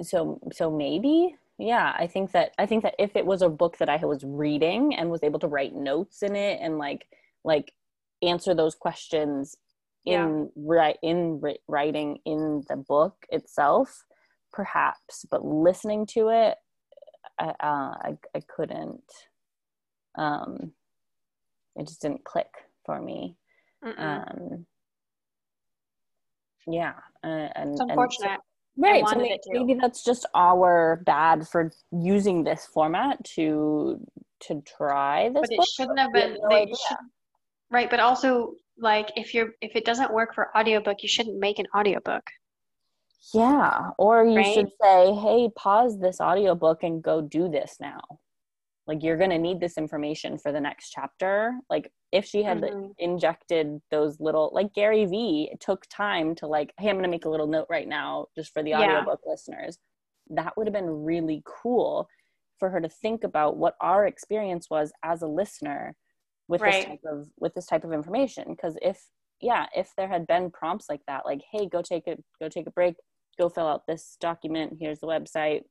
[0.01, 3.77] so so maybe yeah i think that i think that if it was a book
[3.77, 7.05] that i was reading and was able to write notes in it and like
[7.43, 7.73] like
[8.21, 9.55] answer those questions
[10.05, 10.63] in yeah.
[10.65, 14.05] right in writing in the book itself
[14.51, 16.57] perhaps, but listening to it,
[17.39, 19.03] I, uh, I, I couldn't.
[20.15, 20.73] Um,
[21.75, 22.49] it just didn't click
[22.85, 23.35] for me.
[23.97, 24.65] Um,
[26.67, 26.93] yeah,
[27.23, 28.31] uh, and it's unfortunate.
[28.31, 34.05] And so, right, so maybe, maybe that's just our bad for using this format to
[34.41, 35.41] to try this.
[35.41, 36.37] But it shouldn't have been.
[36.41, 36.97] No should,
[37.71, 41.59] right, but also like if you're if it doesn't work for audiobook, you shouldn't make
[41.59, 42.23] an audiobook.
[43.33, 43.91] Yeah.
[43.97, 44.53] Or you right?
[44.53, 47.99] should say, hey, pause this audiobook and go do this now.
[48.87, 51.53] Like you're going to need this information for the next chapter.
[51.69, 52.87] Like if she had mm-hmm.
[52.97, 57.25] injected those little, like Gary Vee took time to like, hey, I'm going to make
[57.25, 59.31] a little note right now just for the audiobook yeah.
[59.31, 59.77] listeners.
[60.31, 62.07] That would have been really cool
[62.57, 65.95] for her to think about what our experience was as a listener
[66.47, 66.73] with right.
[66.73, 69.05] this type of with this type of information because if
[69.39, 72.67] yeah if there had been prompts like that like hey go take a go take
[72.67, 72.95] a break
[73.39, 75.61] go fill out this document here's the website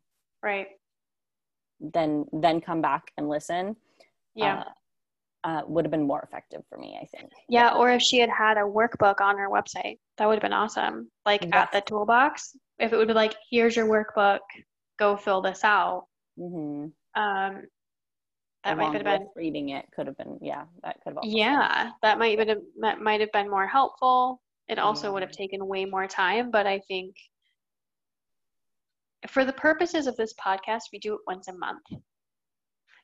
[0.43, 0.69] right
[1.81, 3.77] then then come back and listen
[4.35, 4.65] yeah uh,
[5.45, 8.31] uh, would have been more effective for me i think yeah or if she had
[8.31, 11.53] had a workbook on her website that would have been awesome like yes.
[11.53, 14.41] at the toolbox if it would be like here's your workbook
[14.99, 16.07] go fill this out
[16.39, 16.87] mm-hmm.
[17.21, 17.63] um
[18.65, 21.93] that might have been reading it could have been yeah that could have yeah been.
[22.03, 25.13] that might have been that might have been more helpful it also yeah.
[25.13, 27.15] would have taken way more time but i think
[29.29, 31.85] for the purposes of this podcast, we do it once a month.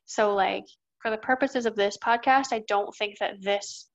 [0.05, 0.65] So, like,
[1.01, 3.87] for the purposes of this podcast, I don't think that this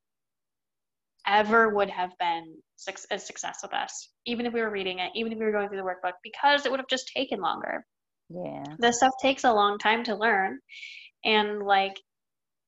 [1.26, 2.56] ever would have been
[2.88, 5.68] a success with us, even if we were reading it, even if we were going
[5.68, 7.84] through the workbook, because it would have just taken longer.
[8.30, 8.64] Yeah.
[8.78, 10.60] This stuff takes a long time to learn
[11.24, 12.00] and, like,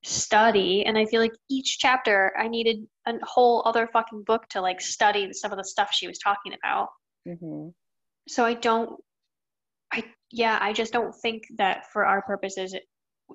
[0.04, 0.84] study.
[0.84, 4.80] And I feel like each chapter, I needed a whole other fucking book to, like,
[4.80, 6.88] study some of the stuff she was talking about.
[7.26, 7.68] Mm-hmm.
[8.28, 9.00] So I don't
[9.92, 12.74] I yeah, I just don't think that for our purposes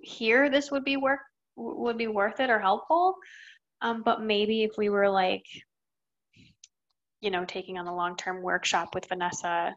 [0.01, 1.19] here this would be work
[1.55, 3.15] would be worth it or helpful.
[3.81, 5.43] Um, but maybe if we were like,
[7.21, 9.75] you know, taking on a long term workshop with Vanessa,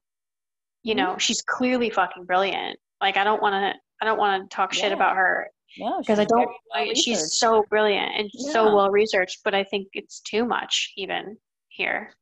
[0.82, 1.18] you know, mm-hmm.
[1.18, 2.78] she's clearly fucking brilliant.
[3.00, 4.82] Like I don't want to I don't want to talk yeah.
[4.82, 6.50] shit about her Yeah, because I don't.
[6.74, 8.52] I, she's so brilliant and yeah.
[8.52, 11.36] so well researched, but I think it's too much even
[11.68, 12.12] here.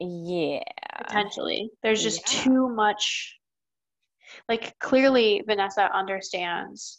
[0.00, 0.60] Yeah.
[0.98, 1.70] Potentially.
[1.82, 2.42] There's just yeah.
[2.42, 3.36] too much.
[4.48, 6.98] Like, clearly, Vanessa understands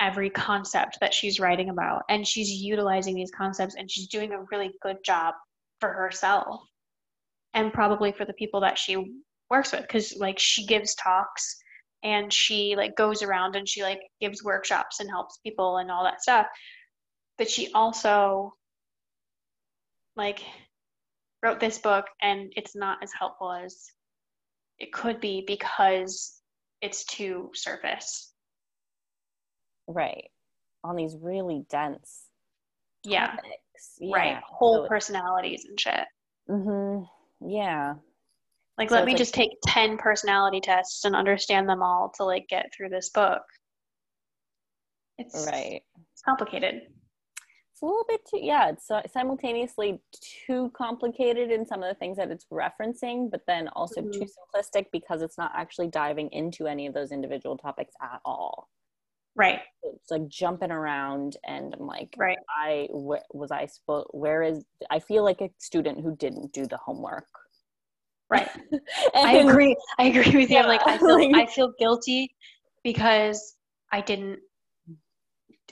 [0.00, 4.44] every concept that she's writing about, and she's utilizing these concepts, and she's doing a
[4.50, 5.34] really good job
[5.80, 6.60] for herself
[7.54, 8.96] and probably for the people that she
[9.50, 11.56] works with because like she gives talks
[12.02, 16.04] and she like goes around and she like gives workshops and helps people and all
[16.04, 16.46] that stuff
[17.38, 18.52] but she also
[20.16, 20.40] like
[21.44, 23.84] wrote this book and it's not as helpful as
[24.78, 26.40] it could be because
[26.80, 28.32] it's too surface.
[29.86, 30.30] Right.
[30.82, 32.22] On these really dense
[33.04, 33.36] Yeah.
[33.98, 34.16] Yeah.
[34.16, 34.42] Right.
[34.46, 36.06] Whole So- personalities and shit.
[36.48, 37.50] Mm-hmm.
[37.50, 37.94] Yeah.
[38.78, 42.24] Like, So let me like- just take 10 personality tests and understand them all to
[42.24, 43.42] like get through this book.
[45.18, 45.82] It's, Right.
[46.12, 46.82] it's complicated.
[47.74, 50.00] It's a little bit too, yeah, it's uh, simultaneously
[50.46, 54.12] too complicated in some of the things that it's referencing, but then also Mhm.
[54.12, 58.68] too simplistic because it's not actually diving into any of those individual topics at all.
[59.34, 59.60] Right.
[59.82, 62.38] It's like jumping around, and I'm like, Right.
[62.48, 64.06] I where, was I supposed?
[64.12, 64.64] Where is?
[64.90, 67.26] I feel like a student who didn't do the homework.
[68.30, 68.48] Right.
[69.16, 69.76] I agree.
[69.98, 70.58] I agree with you.
[70.58, 72.36] I'm like, I feel, like- I feel guilty
[72.84, 73.56] because
[73.90, 74.38] I didn't,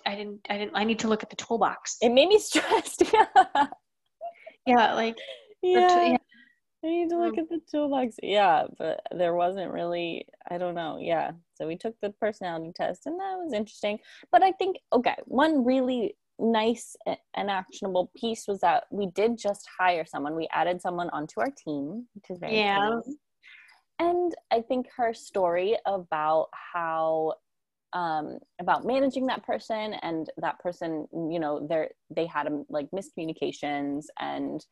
[0.07, 1.97] I didn't, I didn't, I need to look at the toolbox.
[2.01, 3.03] It made me stressed.
[4.67, 4.95] yeah.
[4.95, 5.17] Like,
[5.63, 5.89] yeah.
[5.89, 6.17] t- yeah.
[6.85, 7.39] I need to look Mm.
[7.43, 8.17] at the toolbox.
[8.23, 10.99] Yeah, but there wasn't really, I don't know.
[11.01, 11.31] Yeah.
[11.55, 13.99] So we took the personality test and that was interesting.
[14.33, 19.69] But I think, okay, one really nice and actionable piece was that we did just
[19.79, 20.35] hire someone.
[20.35, 22.89] We added someone onto our team, which is very Yeah.
[22.99, 23.17] exciting.
[24.01, 27.35] And I think her story about how
[27.93, 32.89] um about managing that person and that person you know there they had um, like
[32.91, 34.65] miscommunications and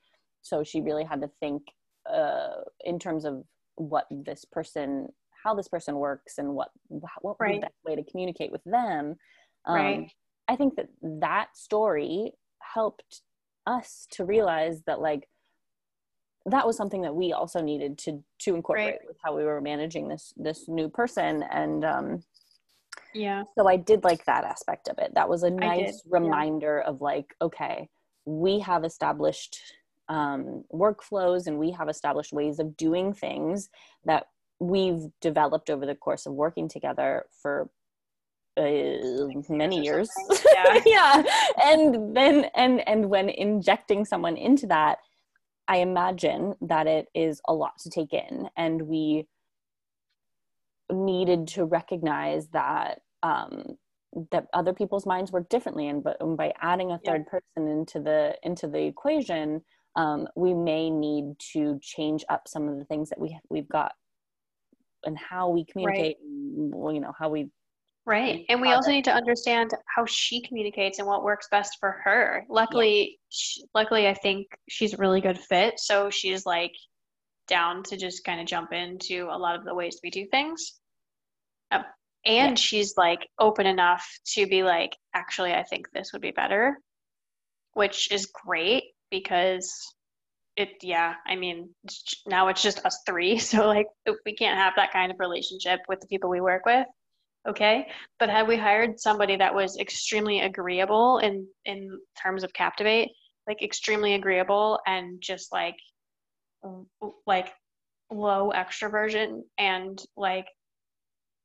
[0.43, 1.62] so she really had to think
[2.11, 3.45] uh in terms of
[3.77, 5.09] what this person
[5.45, 7.61] how this person works and what what would be Right.
[7.61, 9.16] the best way to communicate with them
[9.66, 10.11] um Right.
[10.49, 13.23] i think that that story helped
[13.66, 15.29] us to realize that like
[16.47, 18.99] that was something that we also needed to to incorporate Right.
[19.07, 22.23] with how we were managing this this new person and um
[23.15, 23.43] yeah.
[23.57, 26.19] so i did like that aspect of it that was a nice yeah.
[26.19, 27.89] reminder of like okay
[28.25, 29.59] we have established
[30.09, 33.69] um, workflows and we have established ways of doing things
[34.05, 34.27] that
[34.59, 37.71] we've developed over the course of working together for
[38.57, 40.11] uh, many years.
[40.55, 40.81] Yeah.
[40.87, 41.23] yeah
[41.65, 44.99] and then and and when injecting someone into that
[45.69, 49.27] i imagine that it is a lot to take in and we
[50.93, 53.76] needed to recognize that um
[54.32, 57.12] that other people's minds work differently and but and by adding a Yeah.
[57.12, 59.62] third person into the into the equation
[59.97, 63.93] um we may need to change up some of the things that we we've got
[65.05, 67.51] and how we communicate and, well, you know how we
[68.07, 68.45] Right.
[68.49, 71.93] and we also that- need to understand how she communicates and what works best for
[72.05, 72.45] her.
[72.49, 75.78] Luckily, sh luckily, I think she's a really good fit.
[75.78, 76.72] So she's like
[77.47, 80.80] down to just kind of jump into a lot of the ways we do things.
[81.71, 81.85] Um,
[82.25, 82.55] and Yeah.
[82.55, 86.79] she's like open enough to be like, actually, I think this would be better,
[87.75, 89.73] which is great because
[90.57, 91.75] it, yeah, I mean,
[92.27, 93.39] now it's just us three.
[93.51, 93.87] So like,
[94.27, 96.87] we can't have that kind of relationship with the people we work with
[97.49, 97.87] okay
[98.18, 103.09] but had we hired somebody that was extremely agreeable in in terms of captivate
[103.47, 105.77] like extremely agreeable and just like
[107.27, 107.51] like
[108.11, 110.47] low extroversion and like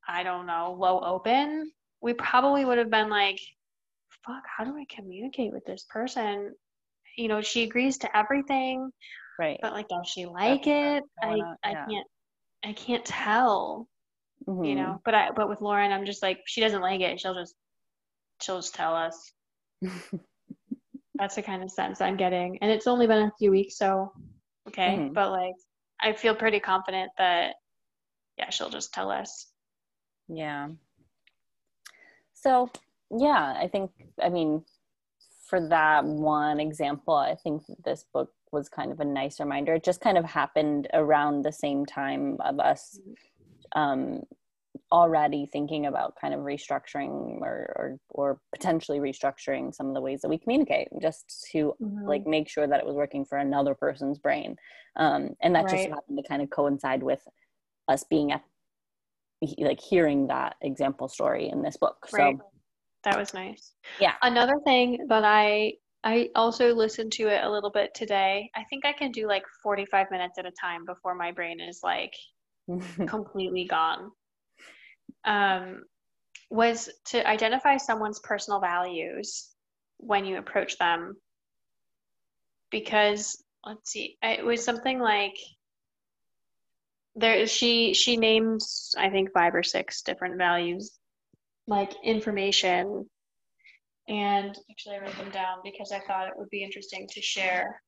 [0.08, 3.38] i don't know low open we probably would have been like
[4.26, 6.54] fuck how do i communicate with this person?
[7.16, 8.90] You know she agrees to everything
[9.38, 9.58] right.
[9.62, 11.04] but like does she like That's it?
[11.22, 12.06] i on, i can't
[12.64, 13.88] i can't tell
[14.46, 14.76] you Mhm.
[14.76, 17.54] know but i but with lauren i'm just like she doesn't like it she'll just
[18.42, 19.32] she'll just tell us.
[21.18, 24.12] That's the kind of sense i'm getting and it's only been a few weeks so
[24.68, 25.14] okay Mhm.
[25.14, 25.54] but like
[26.00, 27.54] i feel pretty confident that
[28.38, 29.50] yeah she'll just tell us
[30.28, 30.68] Yeah.
[32.34, 32.70] So,
[33.10, 33.90] yeah, I think,
[34.22, 34.64] I mean,
[35.48, 39.74] for that one example, I think this book was kind of a nice reminder.
[39.74, 42.98] It just kind of happened around the same time of us
[43.74, 44.22] um,
[44.92, 50.20] already thinking about kind of restructuring or, or, or potentially restructuring some of the ways
[50.20, 51.74] that we communicate just to
[52.04, 54.56] like make sure that it was working for another person's brain.
[54.96, 57.20] Um, and that just happened to kind of coincide with
[57.88, 58.42] us being at
[59.58, 62.06] like hearing that example story in this book.
[62.08, 62.36] So Right.
[63.06, 64.14] that was nice Yeah.
[64.22, 65.72] another thing that i
[66.04, 69.44] i also listened to it a little bit today i think i can do like
[69.62, 72.12] 45 minutes at a time before my brain is like
[73.06, 74.10] completely gone
[75.24, 75.82] um,
[76.50, 79.50] was to identify someone's personal values
[79.98, 81.16] when you approach them
[82.70, 85.34] because let's see it was something like
[87.16, 90.98] there she she names i think five or six different values
[91.66, 93.08] like information
[94.08, 97.82] and actually i wrote them down because i thought it would be interesting to share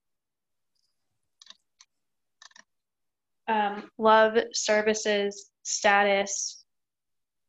[3.47, 6.59] um, love services status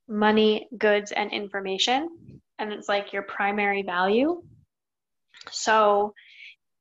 [0.09, 2.09] money, goods, and information.
[2.57, 4.41] And it's like your primary value.
[5.51, 6.13] So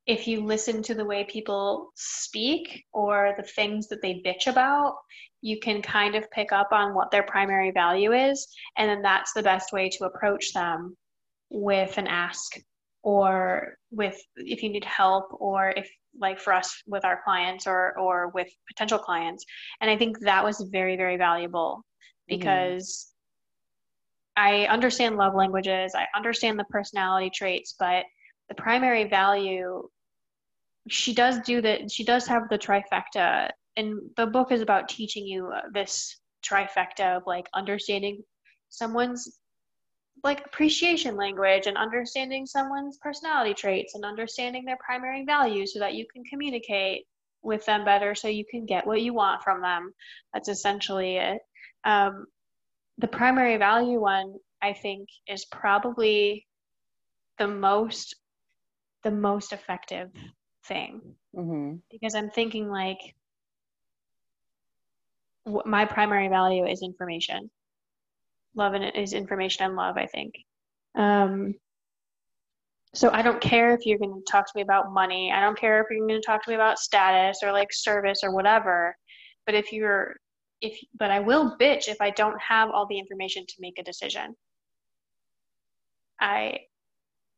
[0.08, 4.96] if you listen to the way people speak or the things that they bitch about,
[5.42, 8.48] you can kind of pick up on what their primary value is.
[8.78, 10.96] And then that's the best way to approach them
[11.50, 12.56] with an ask
[13.02, 15.88] or with if you need help or if
[16.18, 19.44] like for us with our clients or or with potential clients
[19.80, 21.84] and i think that was very very valuable
[22.28, 22.38] mm-hmm.
[22.38, 23.12] because
[24.36, 24.64] mm-hmm.
[24.64, 28.04] i understand love languages i understand the personality traits but
[28.48, 29.88] the primary value
[30.88, 35.26] she does do that she does have the trifecta and the book is about teaching
[35.26, 38.22] you this trifecta of like understanding
[38.68, 39.40] someone's
[40.24, 45.94] like appreciation language and understanding someone's personality traits and understanding their primary values so that
[45.94, 47.04] you can communicate
[47.42, 49.92] with them better so you can get what you want from them.
[50.34, 51.38] That's essentially it.
[51.84, 52.26] Um,
[52.98, 56.46] the primary value one i think is probably
[57.38, 58.16] the most
[59.04, 60.10] the most effective
[60.68, 61.00] thing.
[61.36, 61.76] Mm-hmm.
[61.90, 62.98] because i'm thinking like
[65.64, 67.50] my primary value is information.
[68.54, 70.34] Love and is information and love i think.
[70.94, 71.54] Um,
[72.94, 75.32] so i don't care if you're going to talk to me about money.
[75.32, 78.20] I don't care if you're going to talk to me about status or like service
[78.22, 78.96] or whatever.
[79.46, 80.16] But if you're
[80.60, 83.82] if but i will bitch if i don't have all the information to make a
[83.82, 84.34] decision.
[86.20, 86.60] I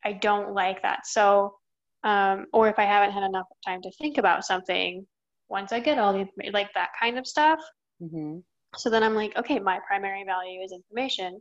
[0.05, 1.07] i don't like that.
[1.07, 1.60] So
[2.05, 5.07] um, or if i haven't had enough time to think about something
[5.49, 7.61] once i get all the information like that kind of stuff
[8.03, 8.39] mm-hmm.
[8.77, 11.41] So then I'm like, okay, my primary value is information.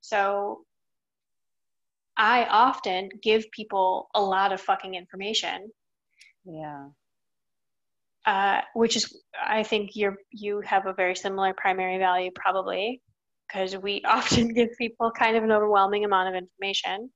[0.00, 0.64] So
[2.16, 5.70] I often give people a lot of fucking information.
[6.44, 6.88] Yeah.
[8.26, 13.00] Uh, which is, I think you're you have a very similar primary value probably,
[13.48, 17.10] because we often give people kind of an overwhelming amount of information,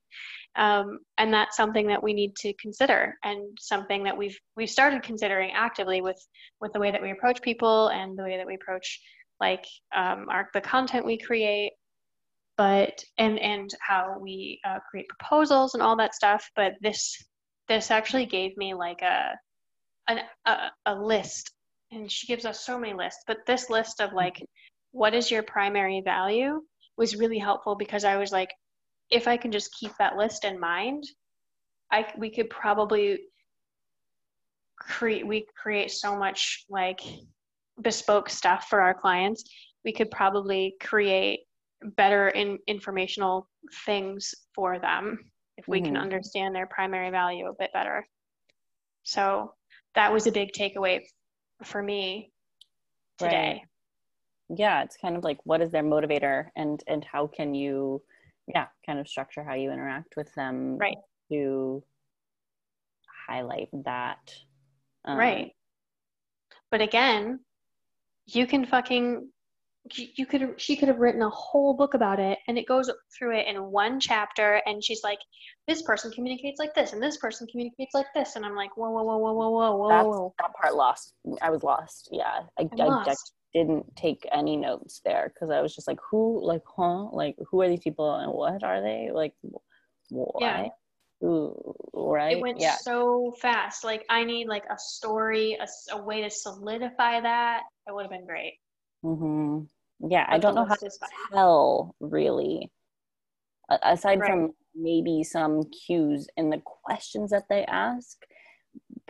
[0.57, 5.03] um, and that's something that we need to consider, and something that we've we've started
[5.03, 6.21] considering actively with
[6.61, 8.99] with the way that we approach people and the way that we approach
[9.39, 11.73] like um, our, the content we create
[12.57, 16.49] but and and how we uh, create proposals and all that stuff.
[16.55, 17.21] But this
[17.67, 19.37] this actually gave me like a
[20.07, 21.51] an, a, a list
[21.91, 24.43] and she gives us so many lists but this list of like
[24.91, 26.61] what is your primary value
[26.97, 28.49] was really helpful because i was like
[29.09, 31.03] if i can just keep that list in mind
[31.91, 33.19] i we could probably
[34.77, 36.99] create we create so much like
[37.81, 39.43] bespoke stuff for our clients,
[39.83, 41.41] we could probably create
[41.97, 43.47] better in, informational
[43.85, 45.19] things for them
[45.57, 45.93] if we mm-hmm.
[45.93, 48.05] can understand their primary value a bit better.
[49.03, 49.53] So
[49.93, 51.01] that was a big takeaway
[51.63, 52.31] for me
[53.17, 53.61] today.
[54.49, 54.57] Right.
[54.57, 58.01] Yeah, it's kind of like what is their motivator and and how can you
[58.47, 60.97] yeah, kind of structure how you interact with them right.
[61.31, 61.83] to
[63.27, 64.33] highlight that.
[65.05, 65.51] Um, right.
[66.71, 67.39] But again,
[68.27, 69.29] you can fucking
[69.93, 73.37] you could she could have written a whole book about it and it goes through
[73.37, 75.19] it in one chapter and she's like
[75.67, 78.89] this person communicates like this and this person communicates like this and i'm like whoa
[78.89, 82.63] whoa whoa whoa whoa whoa whoa That's, that part lost i was lost yeah i,
[82.63, 83.15] I, I
[83.55, 87.61] didn't take any notes there because i was just like who like huh like who
[87.61, 89.33] are these people and what are they like
[90.09, 90.67] why yeah.
[91.23, 92.75] Ooh, right it went yeah.
[92.75, 97.95] so fast like i need like a story a, a way to solidify that it
[97.95, 98.55] would have been great
[99.03, 99.63] mm-hmm.
[100.11, 100.89] yeah but i don't know how to
[101.31, 102.69] tell really
[103.83, 104.29] aside right.
[104.29, 108.17] from maybe some cues in the questions that they ask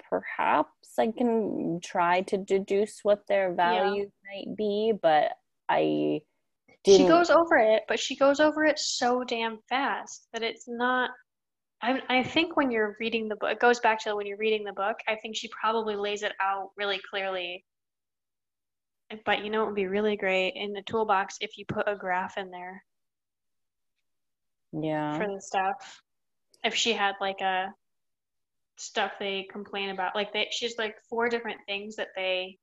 [0.10, 4.46] perhaps i can try to deduce what their values yeah.
[4.46, 5.32] might be but
[5.70, 6.20] i
[6.84, 7.02] didn't...
[7.02, 11.12] she goes over it but she goes over it so damn fast that it's not
[11.82, 14.64] I, I think when you're reading the book, it goes back to when you're reading
[14.64, 14.96] the book.
[15.08, 17.64] I think she probably lays it out really clearly.
[19.24, 21.96] But you know, it would be really great in the toolbox if you put a
[21.96, 22.84] graph in there.
[24.72, 25.18] Yeah.
[25.18, 26.02] For the stuff,
[26.64, 27.68] if she had like a
[28.78, 32.58] stuff they complain about, like they, she's like four different things that they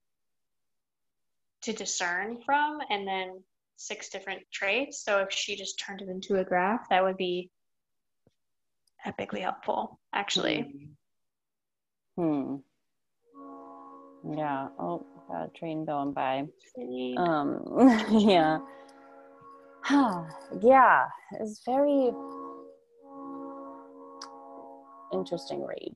[1.63, 3.43] to discern from, and then
[3.77, 5.05] six different traits.
[5.05, 7.51] So if she just turned it into a graph, that would be
[9.07, 10.89] epically helpful, actually.
[12.17, 12.57] Hmm.
[14.37, 14.69] Yeah.
[14.79, 16.45] Oh, got a train going by.
[17.17, 17.63] Um.
[18.11, 18.59] yeah.
[20.61, 21.07] yeah.
[21.41, 22.13] It's very
[25.13, 25.95] interesting read.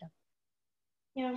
[1.15, 1.37] Yeah.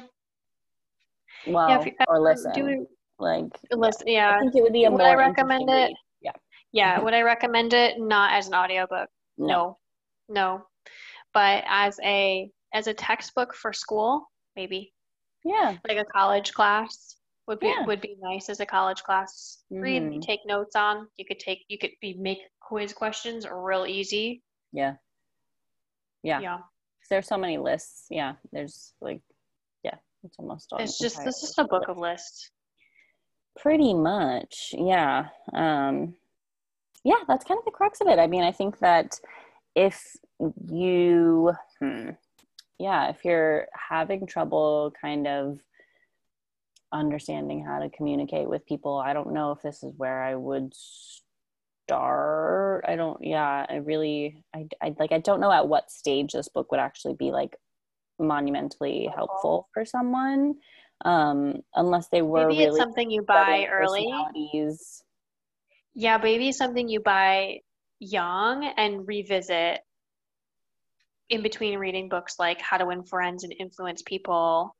[1.48, 2.88] Well, yeah, or listen.
[3.18, 4.08] Like listen.
[4.08, 4.36] Yeah.
[4.36, 5.08] I think it would be a would more.
[5.08, 5.74] I recommend it?
[5.88, 5.96] Read.
[6.22, 6.32] Yeah.
[6.72, 8.00] Yeah, would I recommend it?
[8.00, 9.10] Not as an audiobook.
[9.38, 9.78] No.
[10.28, 10.66] No.
[11.34, 14.94] But as a as a textbook for school, maybe.
[15.44, 15.78] Yeah.
[15.88, 17.16] Like a college class
[17.48, 17.86] would be Yeah.
[17.86, 19.64] would be nice as a college class.
[19.70, 20.22] Read, Mhm.
[20.22, 21.08] take notes on.
[21.18, 24.44] You could take you could be make quiz questions real easy.
[24.72, 24.96] Yeah.
[26.24, 26.40] Yeah.
[26.42, 26.60] Yeah.
[27.10, 28.06] There's so many lists.
[28.10, 28.34] Yeah.
[28.52, 29.22] There's like,
[29.84, 30.80] yeah, it's almost all.
[30.80, 32.52] It's just this is a book of lists.
[33.58, 34.74] Pretty much.
[34.78, 35.28] Yeah.
[35.54, 36.16] Um,
[37.04, 38.20] yeah, that's kind of the crux of it.
[38.20, 39.20] I mean, I think that
[39.76, 40.16] if
[40.68, 42.10] you, hmm,
[42.78, 45.60] yeah, if you're having trouble kind of
[46.92, 50.74] understanding how to communicate with people, I don't know if this is where I would
[51.90, 52.86] start.
[52.88, 56.48] I don't, yeah, I really, I, I like, I don't know at what stage this
[56.48, 57.56] book would actually be like
[58.20, 60.56] monumentally helpful for someone.
[61.06, 64.08] Um, unless they were Maybe it's really something you buy early.
[65.96, 67.62] Yeah, maybe something you buy
[68.00, 69.80] young and revisit
[71.30, 74.76] in between reading books like How to Win Friends and Influence People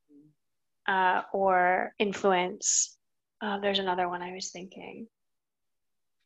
[0.88, 2.98] uh, or Influence.
[3.42, 5.08] Uh, there's another one I was thinking.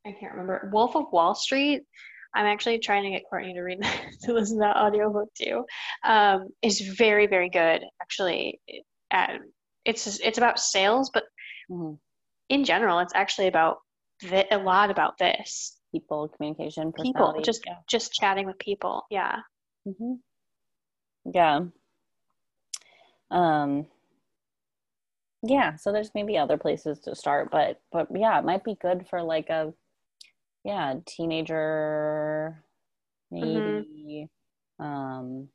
[0.06, 0.70] I can't remember.
[0.74, 1.84] Wolf of Wall Street.
[2.36, 3.80] I'm actually trying to get Courtney to read
[4.24, 5.66] to listen to that audiobook too.
[6.04, 8.60] Um, is very very good actually.
[9.12, 9.38] Uh,
[9.86, 11.24] it's it's about sales, but
[11.70, 11.98] Mhm.
[12.50, 13.78] in general, it's actually about
[14.22, 17.76] thi- a lot about this People, communication, people just yeah.
[17.88, 19.42] just chatting with people yeah
[19.86, 20.16] hmm
[21.32, 21.60] Yeah.
[23.30, 23.88] Um,
[25.44, 29.06] yeah, so there's maybe other places to start, but but yeah, it might be good
[29.10, 29.74] for like a
[30.64, 32.64] yeah, teenager
[33.32, 34.28] maybe
[34.80, 35.50] um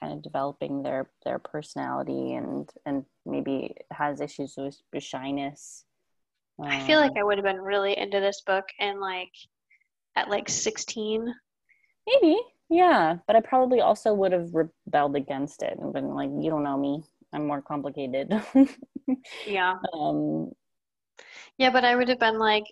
[0.00, 5.84] kind of developing their their personality and and maybe has issues with, with shyness.
[6.62, 9.32] i feel like Um, i would have been really into this book and like
[10.16, 11.34] at like 16
[12.06, 12.38] Maybe,
[12.68, 13.16] yeah.
[13.26, 16.76] But I probably also would have rebelled against it and been like, you don't know
[16.78, 17.02] me.
[17.32, 18.32] I'm more complicated.
[19.46, 20.52] yeah um,
[21.58, 22.64] yeah but i would have been like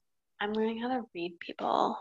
[0.43, 1.97] i'm learning how to read people.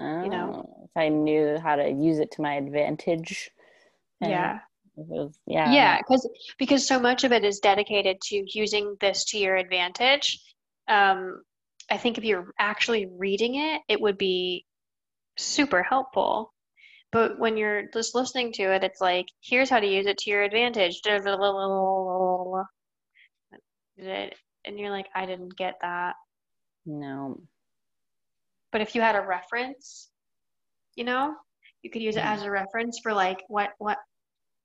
[0.00, 0.46] I You know.
[0.50, 3.50] know, if I knew how to use it to my advantage.
[4.20, 4.58] yeah.
[4.96, 5.72] was, yeah.
[5.72, 10.40] yeah because because so much of it is dedicated to using this to your advantage.
[10.88, 11.42] Um
[11.90, 14.64] i think if you're actually reading it it would be
[15.38, 16.52] super helpful.
[17.12, 20.30] But when you're just listening to it it's like here's how to use it to
[20.30, 21.00] your advantage.
[24.66, 26.14] And you're like i didn't get that
[26.86, 27.40] No.
[28.72, 30.10] but if you had a reference
[30.96, 31.34] you know
[31.82, 33.98] you could use it as a reference for like what what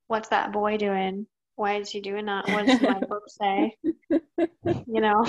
[0.08, 3.76] what's that boy doing why is he doing that what does my book say
[4.86, 5.24] you know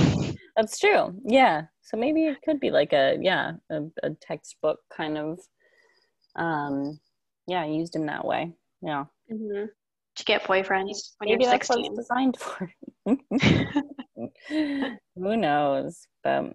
[0.55, 1.15] That's true.
[1.25, 1.63] Yeah.
[1.81, 5.39] So maybe it could be like a yeah, a, a textbook kind of
[6.35, 6.99] um
[7.47, 8.53] yeah, used in that way.
[8.81, 9.05] Yeah.
[9.29, 9.65] hmm
[10.13, 12.69] to get boyfriends when maybe you're that's what 16 it's designed for.
[15.15, 16.05] Who knows?
[16.21, 16.53] But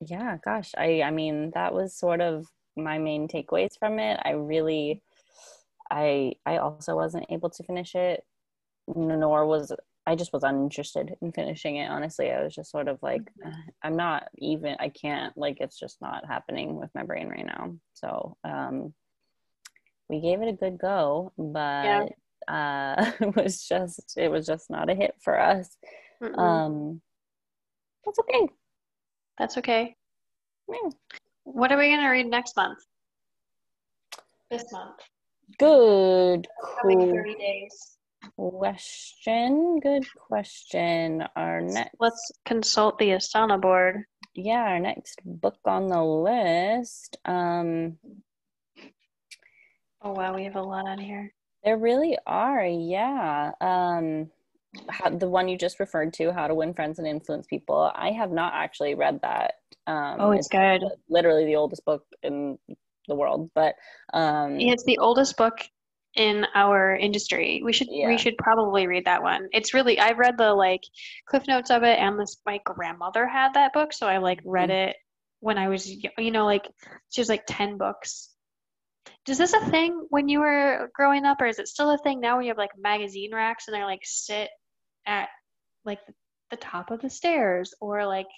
[0.00, 2.46] yeah, gosh, I I mean that was sort of
[2.76, 4.20] my main takeaways from it.
[4.24, 5.02] I really
[5.90, 8.24] I I also wasn't able to finish it,
[8.88, 9.72] nor was
[10.06, 11.90] I just was uninterested in finishing it.
[11.90, 13.50] Honestly, I was just sort of like, "Uh,
[13.82, 14.76] I'm not even.
[14.80, 15.36] I can't.
[15.36, 17.74] Like, it's just not happening with my brain right now.
[17.92, 18.94] So, um,
[20.08, 22.08] we gave it a good go, but
[22.48, 25.76] uh, it was just it was just not a hit for us.
[26.22, 26.38] Mm-mm.
[26.38, 27.02] Um,
[28.04, 28.48] that's okay.
[29.40, 29.96] That's okay
[31.42, 32.78] what are we going to read next month
[34.50, 35.00] this month
[35.58, 36.46] Good
[36.80, 37.96] coming 30 days
[38.36, 39.80] question.
[39.80, 41.24] Good question.
[41.34, 47.18] Our next, let's consult the asana board yeah, our next book on the list.
[47.24, 47.98] Um,
[50.02, 51.32] oh wow we have a lot on here
[51.64, 53.52] There really are, yeah.
[53.60, 54.30] Um,
[54.88, 57.90] how, the one you just referred to, How to Win Friends and Influence People.
[57.94, 59.54] I have not actually read that.
[59.86, 62.58] Um, oh it's good literally the oldest book in
[63.08, 63.74] the world, but
[64.12, 65.58] um, it's the oldest book
[66.16, 68.08] in our industry we should Yeah.
[68.08, 70.82] we should probably read that one it's really I've read the like
[71.26, 74.70] cliff notes of it and this my grandmother had that book so i like read
[74.70, 74.88] Mm-hmm.
[74.90, 74.96] it
[75.38, 76.68] when i was you know like
[77.10, 78.30] she was like 10 books
[79.28, 82.20] is this a thing when you were growing up or is it still a thing
[82.20, 84.50] now where you have like magazine racks and they're like sit
[85.06, 85.28] at
[85.84, 86.00] like
[86.50, 88.28] the top of the stairs or like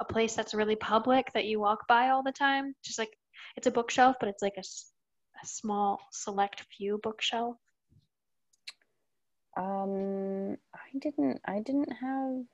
[0.00, 3.10] a place that's really public that you walk by all the time just like
[3.56, 4.60] it's a bookshelf but it's like a,
[5.42, 7.56] a small select few bookshelf
[9.58, 11.40] um, I didn't.
[11.44, 12.44] I didn't have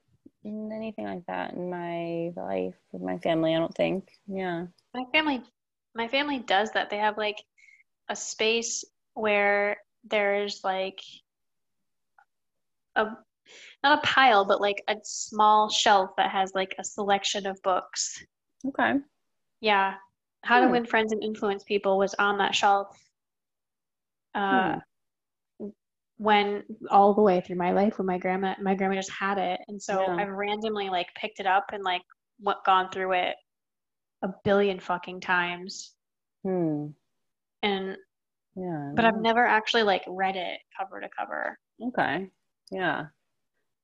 [0.44, 3.54] anything like that in my life with my family.
[3.54, 4.08] I don't think.
[4.26, 4.66] Yeah.
[4.94, 5.42] My family,
[5.94, 6.88] my family does that.
[6.88, 7.42] They have like
[8.08, 11.00] a space where there's like
[12.96, 13.08] a
[13.84, 18.24] not a pile, but like a small shelf that has like a selection of books.
[18.66, 18.94] Okay.
[19.60, 19.94] Yeah.
[20.42, 20.72] How to Hmm.
[20.72, 22.98] Win Friends and Influence People was on that shelf
[24.34, 24.76] uh,
[26.16, 29.60] when all the way through my life when my grandma my grandma just had it.
[29.68, 30.16] And so Yeah.
[30.16, 32.02] I've randomly like picked it up and like
[32.40, 33.36] what gone through it
[34.22, 35.94] a billion fucking times.
[36.42, 36.88] Hmm.
[37.62, 37.96] And
[38.56, 38.92] Yeah.
[38.94, 41.58] but I've never actually like read it cover to cover.
[41.88, 42.30] Okay.
[42.70, 43.06] Yeah.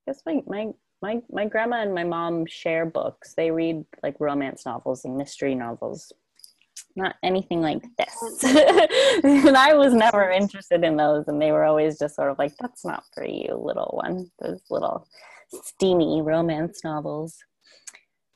[0.06, 0.72] I guess my, my
[1.02, 3.34] my my grandma and my mom share books.
[3.34, 6.12] They read like romance novels and mystery novels.
[6.96, 8.44] Not anything like this.
[9.24, 12.52] and I was never interested in those and they were always just sort of like,
[12.58, 14.30] that's not for you, little one.
[14.40, 15.06] Those little
[15.64, 17.36] steamy romance novels.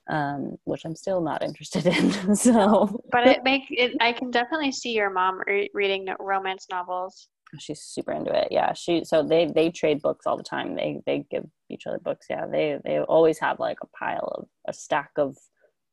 [0.06, 2.36] Um, which I'm still not interested in.
[2.36, 7.28] so But it make it I can definitely see your mom re- reading romance novels.
[7.58, 8.48] She's super into it.
[8.50, 10.74] Yeah she so they they trade books all the time.
[10.74, 12.26] They they give each other books.
[12.30, 15.36] Yeah they they always have like a pile of a stack of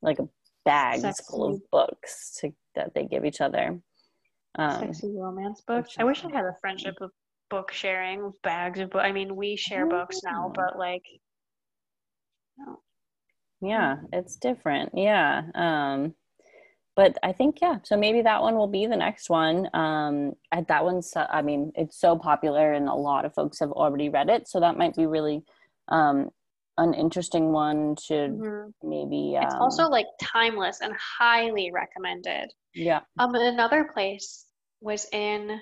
[0.02, 0.28] like a
[0.66, 3.80] bags full of books to, that they give each other.
[4.58, 5.96] Um Sexy romance books.
[5.98, 7.12] I wish I had a friendship of
[7.50, 9.04] book sharing bags of books.
[9.06, 11.04] I mean, we share books now, but like,
[13.62, 14.92] yeah it's different.
[14.96, 16.16] Yeah um
[16.96, 20.34] but i think yeah so maybe that one will be the next one um
[20.68, 24.30] that one's I mean it's so popular and a lot of folks have already read
[24.30, 25.44] it so that might be really
[25.88, 26.32] um
[26.78, 28.74] an interesting one to mhm.
[28.84, 32.52] maybe it's um, also like timeless and highly recommended.
[32.74, 34.46] yeah Um, another place
[34.80, 35.60] was in.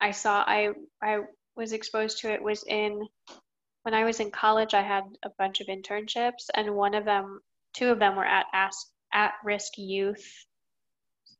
[0.00, 0.42] I saw.
[0.46, 0.70] I
[1.02, 1.20] I
[1.56, 3.06] was exposed to it was in
[3.82, 4.74] when I was in college.
[4.74, 7.40] I had a bunch of internships, and one of them,
[7.74, 8.76] two of them were at as,
[9.12, 10.26] at risk youth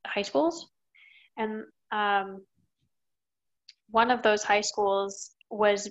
[0.07, 0.68] high schools,
[1.36, 2.42] and um,
[3.90, 5.90] one of those high schools was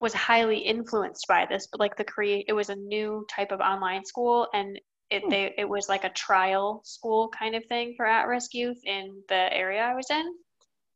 [0.00, 3.60] was highly influenced by this but like the create it was a new type of
[3.60, 4.76] online school and
[5.12, 9.22] it they it was like a trial school kind of thing for at-risk youth in
[9.28, 10.34] the area I was in.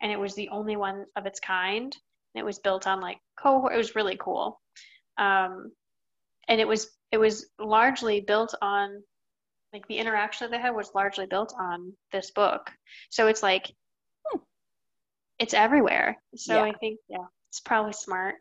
[0.00, 1.94] And it was the only one of its kind.
[2.34, 4.60] And it was built on like cohort it was really cool.
[5.18, 5.70] Um,
[6.48, 9.02] and it was it was largely built on
[9.76, 12.70] like the interaction that they had was largely built on this book
[13.10, 13.70] so it's like
[14.26, 14.38] Hmm.
[15.38, 16.62] it's everywhere so Yeah.
[16.62, 18.36] I think yeah it's probably smart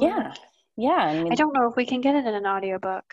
[0.00, 0.34] Yeah.
[0.76, 3.04] yeah I mean, I don't know if we can get it in an audiobook.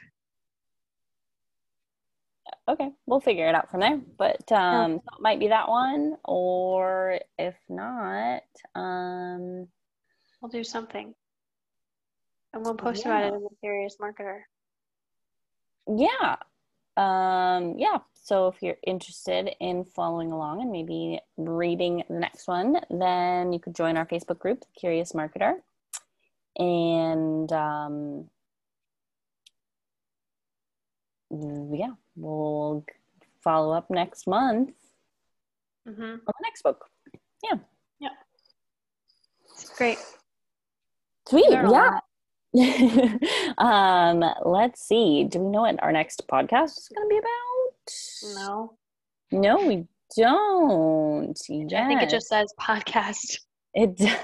[2.68, 6.16] okay we'll figure it out from there but um so it might be that one
[6.26, 8.42] or if not
[8.74, 9.68] um
[10.42, 11.14] We'll do something.
[12.54, 14.40] And we'll post about it in the Curious Marketer.
[15.98, 16.36] Yeah
[16.98, 22.78] um yeah so if you're interested in following along and maybe reading the next one
[22.90, 25.54] then you could join our facebook group the curious marketer
[26.58, 28.30] and um
[31.72, 32.84] yeah we'll
[33.44, 34.72] follow up next month
[35.88, 36.04] Mm-hmm.
[36.04, 36.86] on the next book
[37.44, 37.58] Yeah.
[38.00, 38.10] Yeah.
[39.78, 39.98] Great.
[41.28, 42.00] sweet yeah.
[43.60, 48.36] um let's see do we know what our next podcast is going to be about
[48.36, 48.78] No.
[49.32, 49.88] no we
[50.18, 53.40] don't I think it just says podcast.
[53.76, 54.18] It does,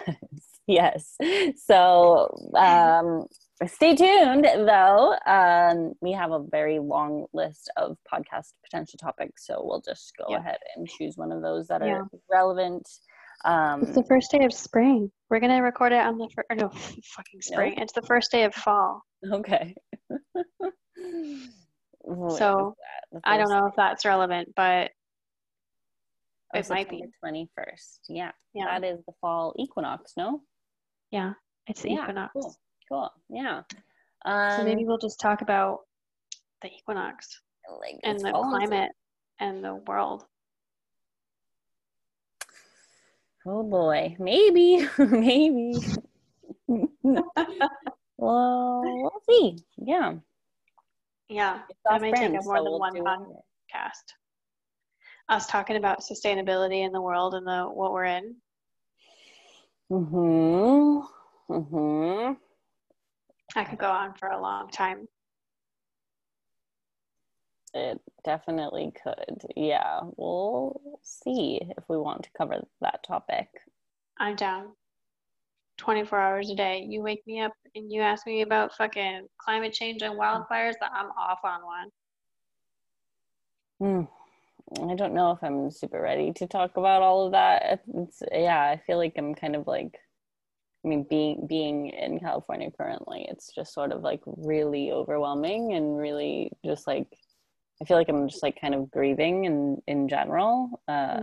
[0.66, 1.16] yes.
[1.58, 3.28] So um,
[3.68, 5.16] stay tuned, though.
[5.28, 10.26] Um, we have a very long list of podcast potential topics, so we'll just go
[10.30, 10.38] Yeah.
[10.40, 11.94] ahead and choose one of those that Yeah.
[12.00, 12.90] are relevant.
[13.46, 15.12] Um, It's the first day of spring.
[15.30, 16.48] We're gonna record it on the first.
[16.60, 16.70] No,
[17.16, 17.74] fucking spring.
[17.78, 19.02] It's the first day of fall.
[19.32, 19.76] okay.
[22.08, 22.76] So, was that?
[23.12, 24.92] The I don't know if that's relevant, but
[26.54, 27.04] oh, it might be.
[27.20, 28.02] Twenty first.
[28.08, 30.14] Yeah, yeah, that is the fall equinox.
[30.16, 30.42] No.
[31.12, 31.34] yeah,
[31.68, 32.34] it's the Yeah, equinox.
[32.34, 32.56] Cool.
[32.90, 33.10] Cool.
[33.30, 33.62] Yeah.
[34.26, 35.80] Um, So maybe we'll just talk about
[36.62, 37.42] the equinox
[37.82, 38.92] like and the climate
[39.40, 40.26] and the world.
[43.46, 45.76] Oh boy, maybe, maybe.
[48.18, 49.58] well, we'll see.
[49.78, 50.16] Yeah,
[51.30, 53.36] Yeah, That may take up more so than we'll one do pod- it.
[53.72, 54.14] cast.
[55.30, 58.36] Us talking about sustainability in the world and the what we're in.
[59.92, 61.04] Mhm.
[61.50, 62.38] Mhm.
[63.56, 65.08] I could go on for a long time.
[67.76, 69.44] It definitely could.
[69.58, 73.50] Yeah, we'll see if we want to cover that topic.
[74.18, 74.72] I'm down.
[75.78, 76.86] 24 hours a day.
[76.88, 81.12] You wake me up and you ask me about fucking climate change and wildfires, I'm
[81.18, 81.90] off on one.
[83.82, 84.08] Mm,
[84.90, 87.82] I don't know if I'm super ready to talk about all of that.
[87.94, 90.00] It's, yeah, I feel like I'm kind of like
[90.86, 95.98] I mean, being being in California currently, it's just sort of like really overwhelming and
[95.98, 97.08] really just like
[97.82, 101.18] I feel like I'm just like kind of grieving in in general uh,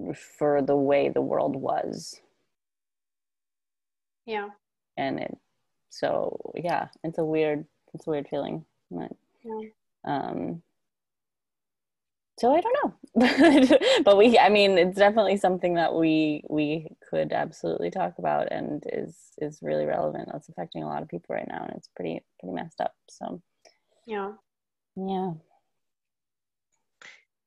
[0.00, 0.12] mm-hmm.
[0.38, 2.20] for the way the world was.
[4.26, 4.50] Yeah.
[4.96, 5.36] And it,
[5.90, 7.64] so yeah, it's a weird,
[7.94, 8.64] it's a weird feeling.
[8.90, 9.12] But,
[9.44, 9.68] yeah.
[10.04, 10.62] Um,
[12.38, 17.32] so I don't know, but we, I mean, it's definitely something that we we could
[17.32, 20.30] absolutely talk about, and is is really relevant.
[20.32, 22.94] That's affecting a lot of people right now, and it's pretty pretty messed up.
[23.10, 23.42] So,
[24.06, 24.32] yeah,
[24.96, 25.32] yeah.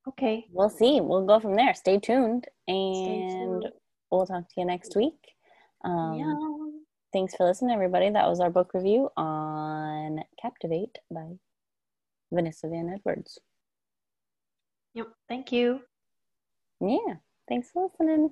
[0.07, 1.01] Okay, we'll see.
[1.01, 1.73] We'll go from there.
[1.73, 3.65] Stay tuned, and Stay tuned.
[4.11, 5.17] we'll talk to you next week.
[5.83, 6.35] Um, yeah.
[7.13, 8.09] Thanks for listening, everybody.
[8.09, 11.37] That was our book review on Captivate by
[12.31, 13.39] Vanessa Van Edwards.
[14.95, 15.07] Yep.
[15.29, 15.79] Thank you.
[16.81, 17.15] Yeah.
[17.47, 18.31] Thanks for listening.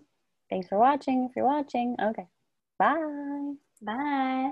[0.50, 1.96] Thanks for watching if you're watching.
[2.02, 2.28] Okay.
[2.78, 3.54] Bye.
[3.82, 4.52] Bye.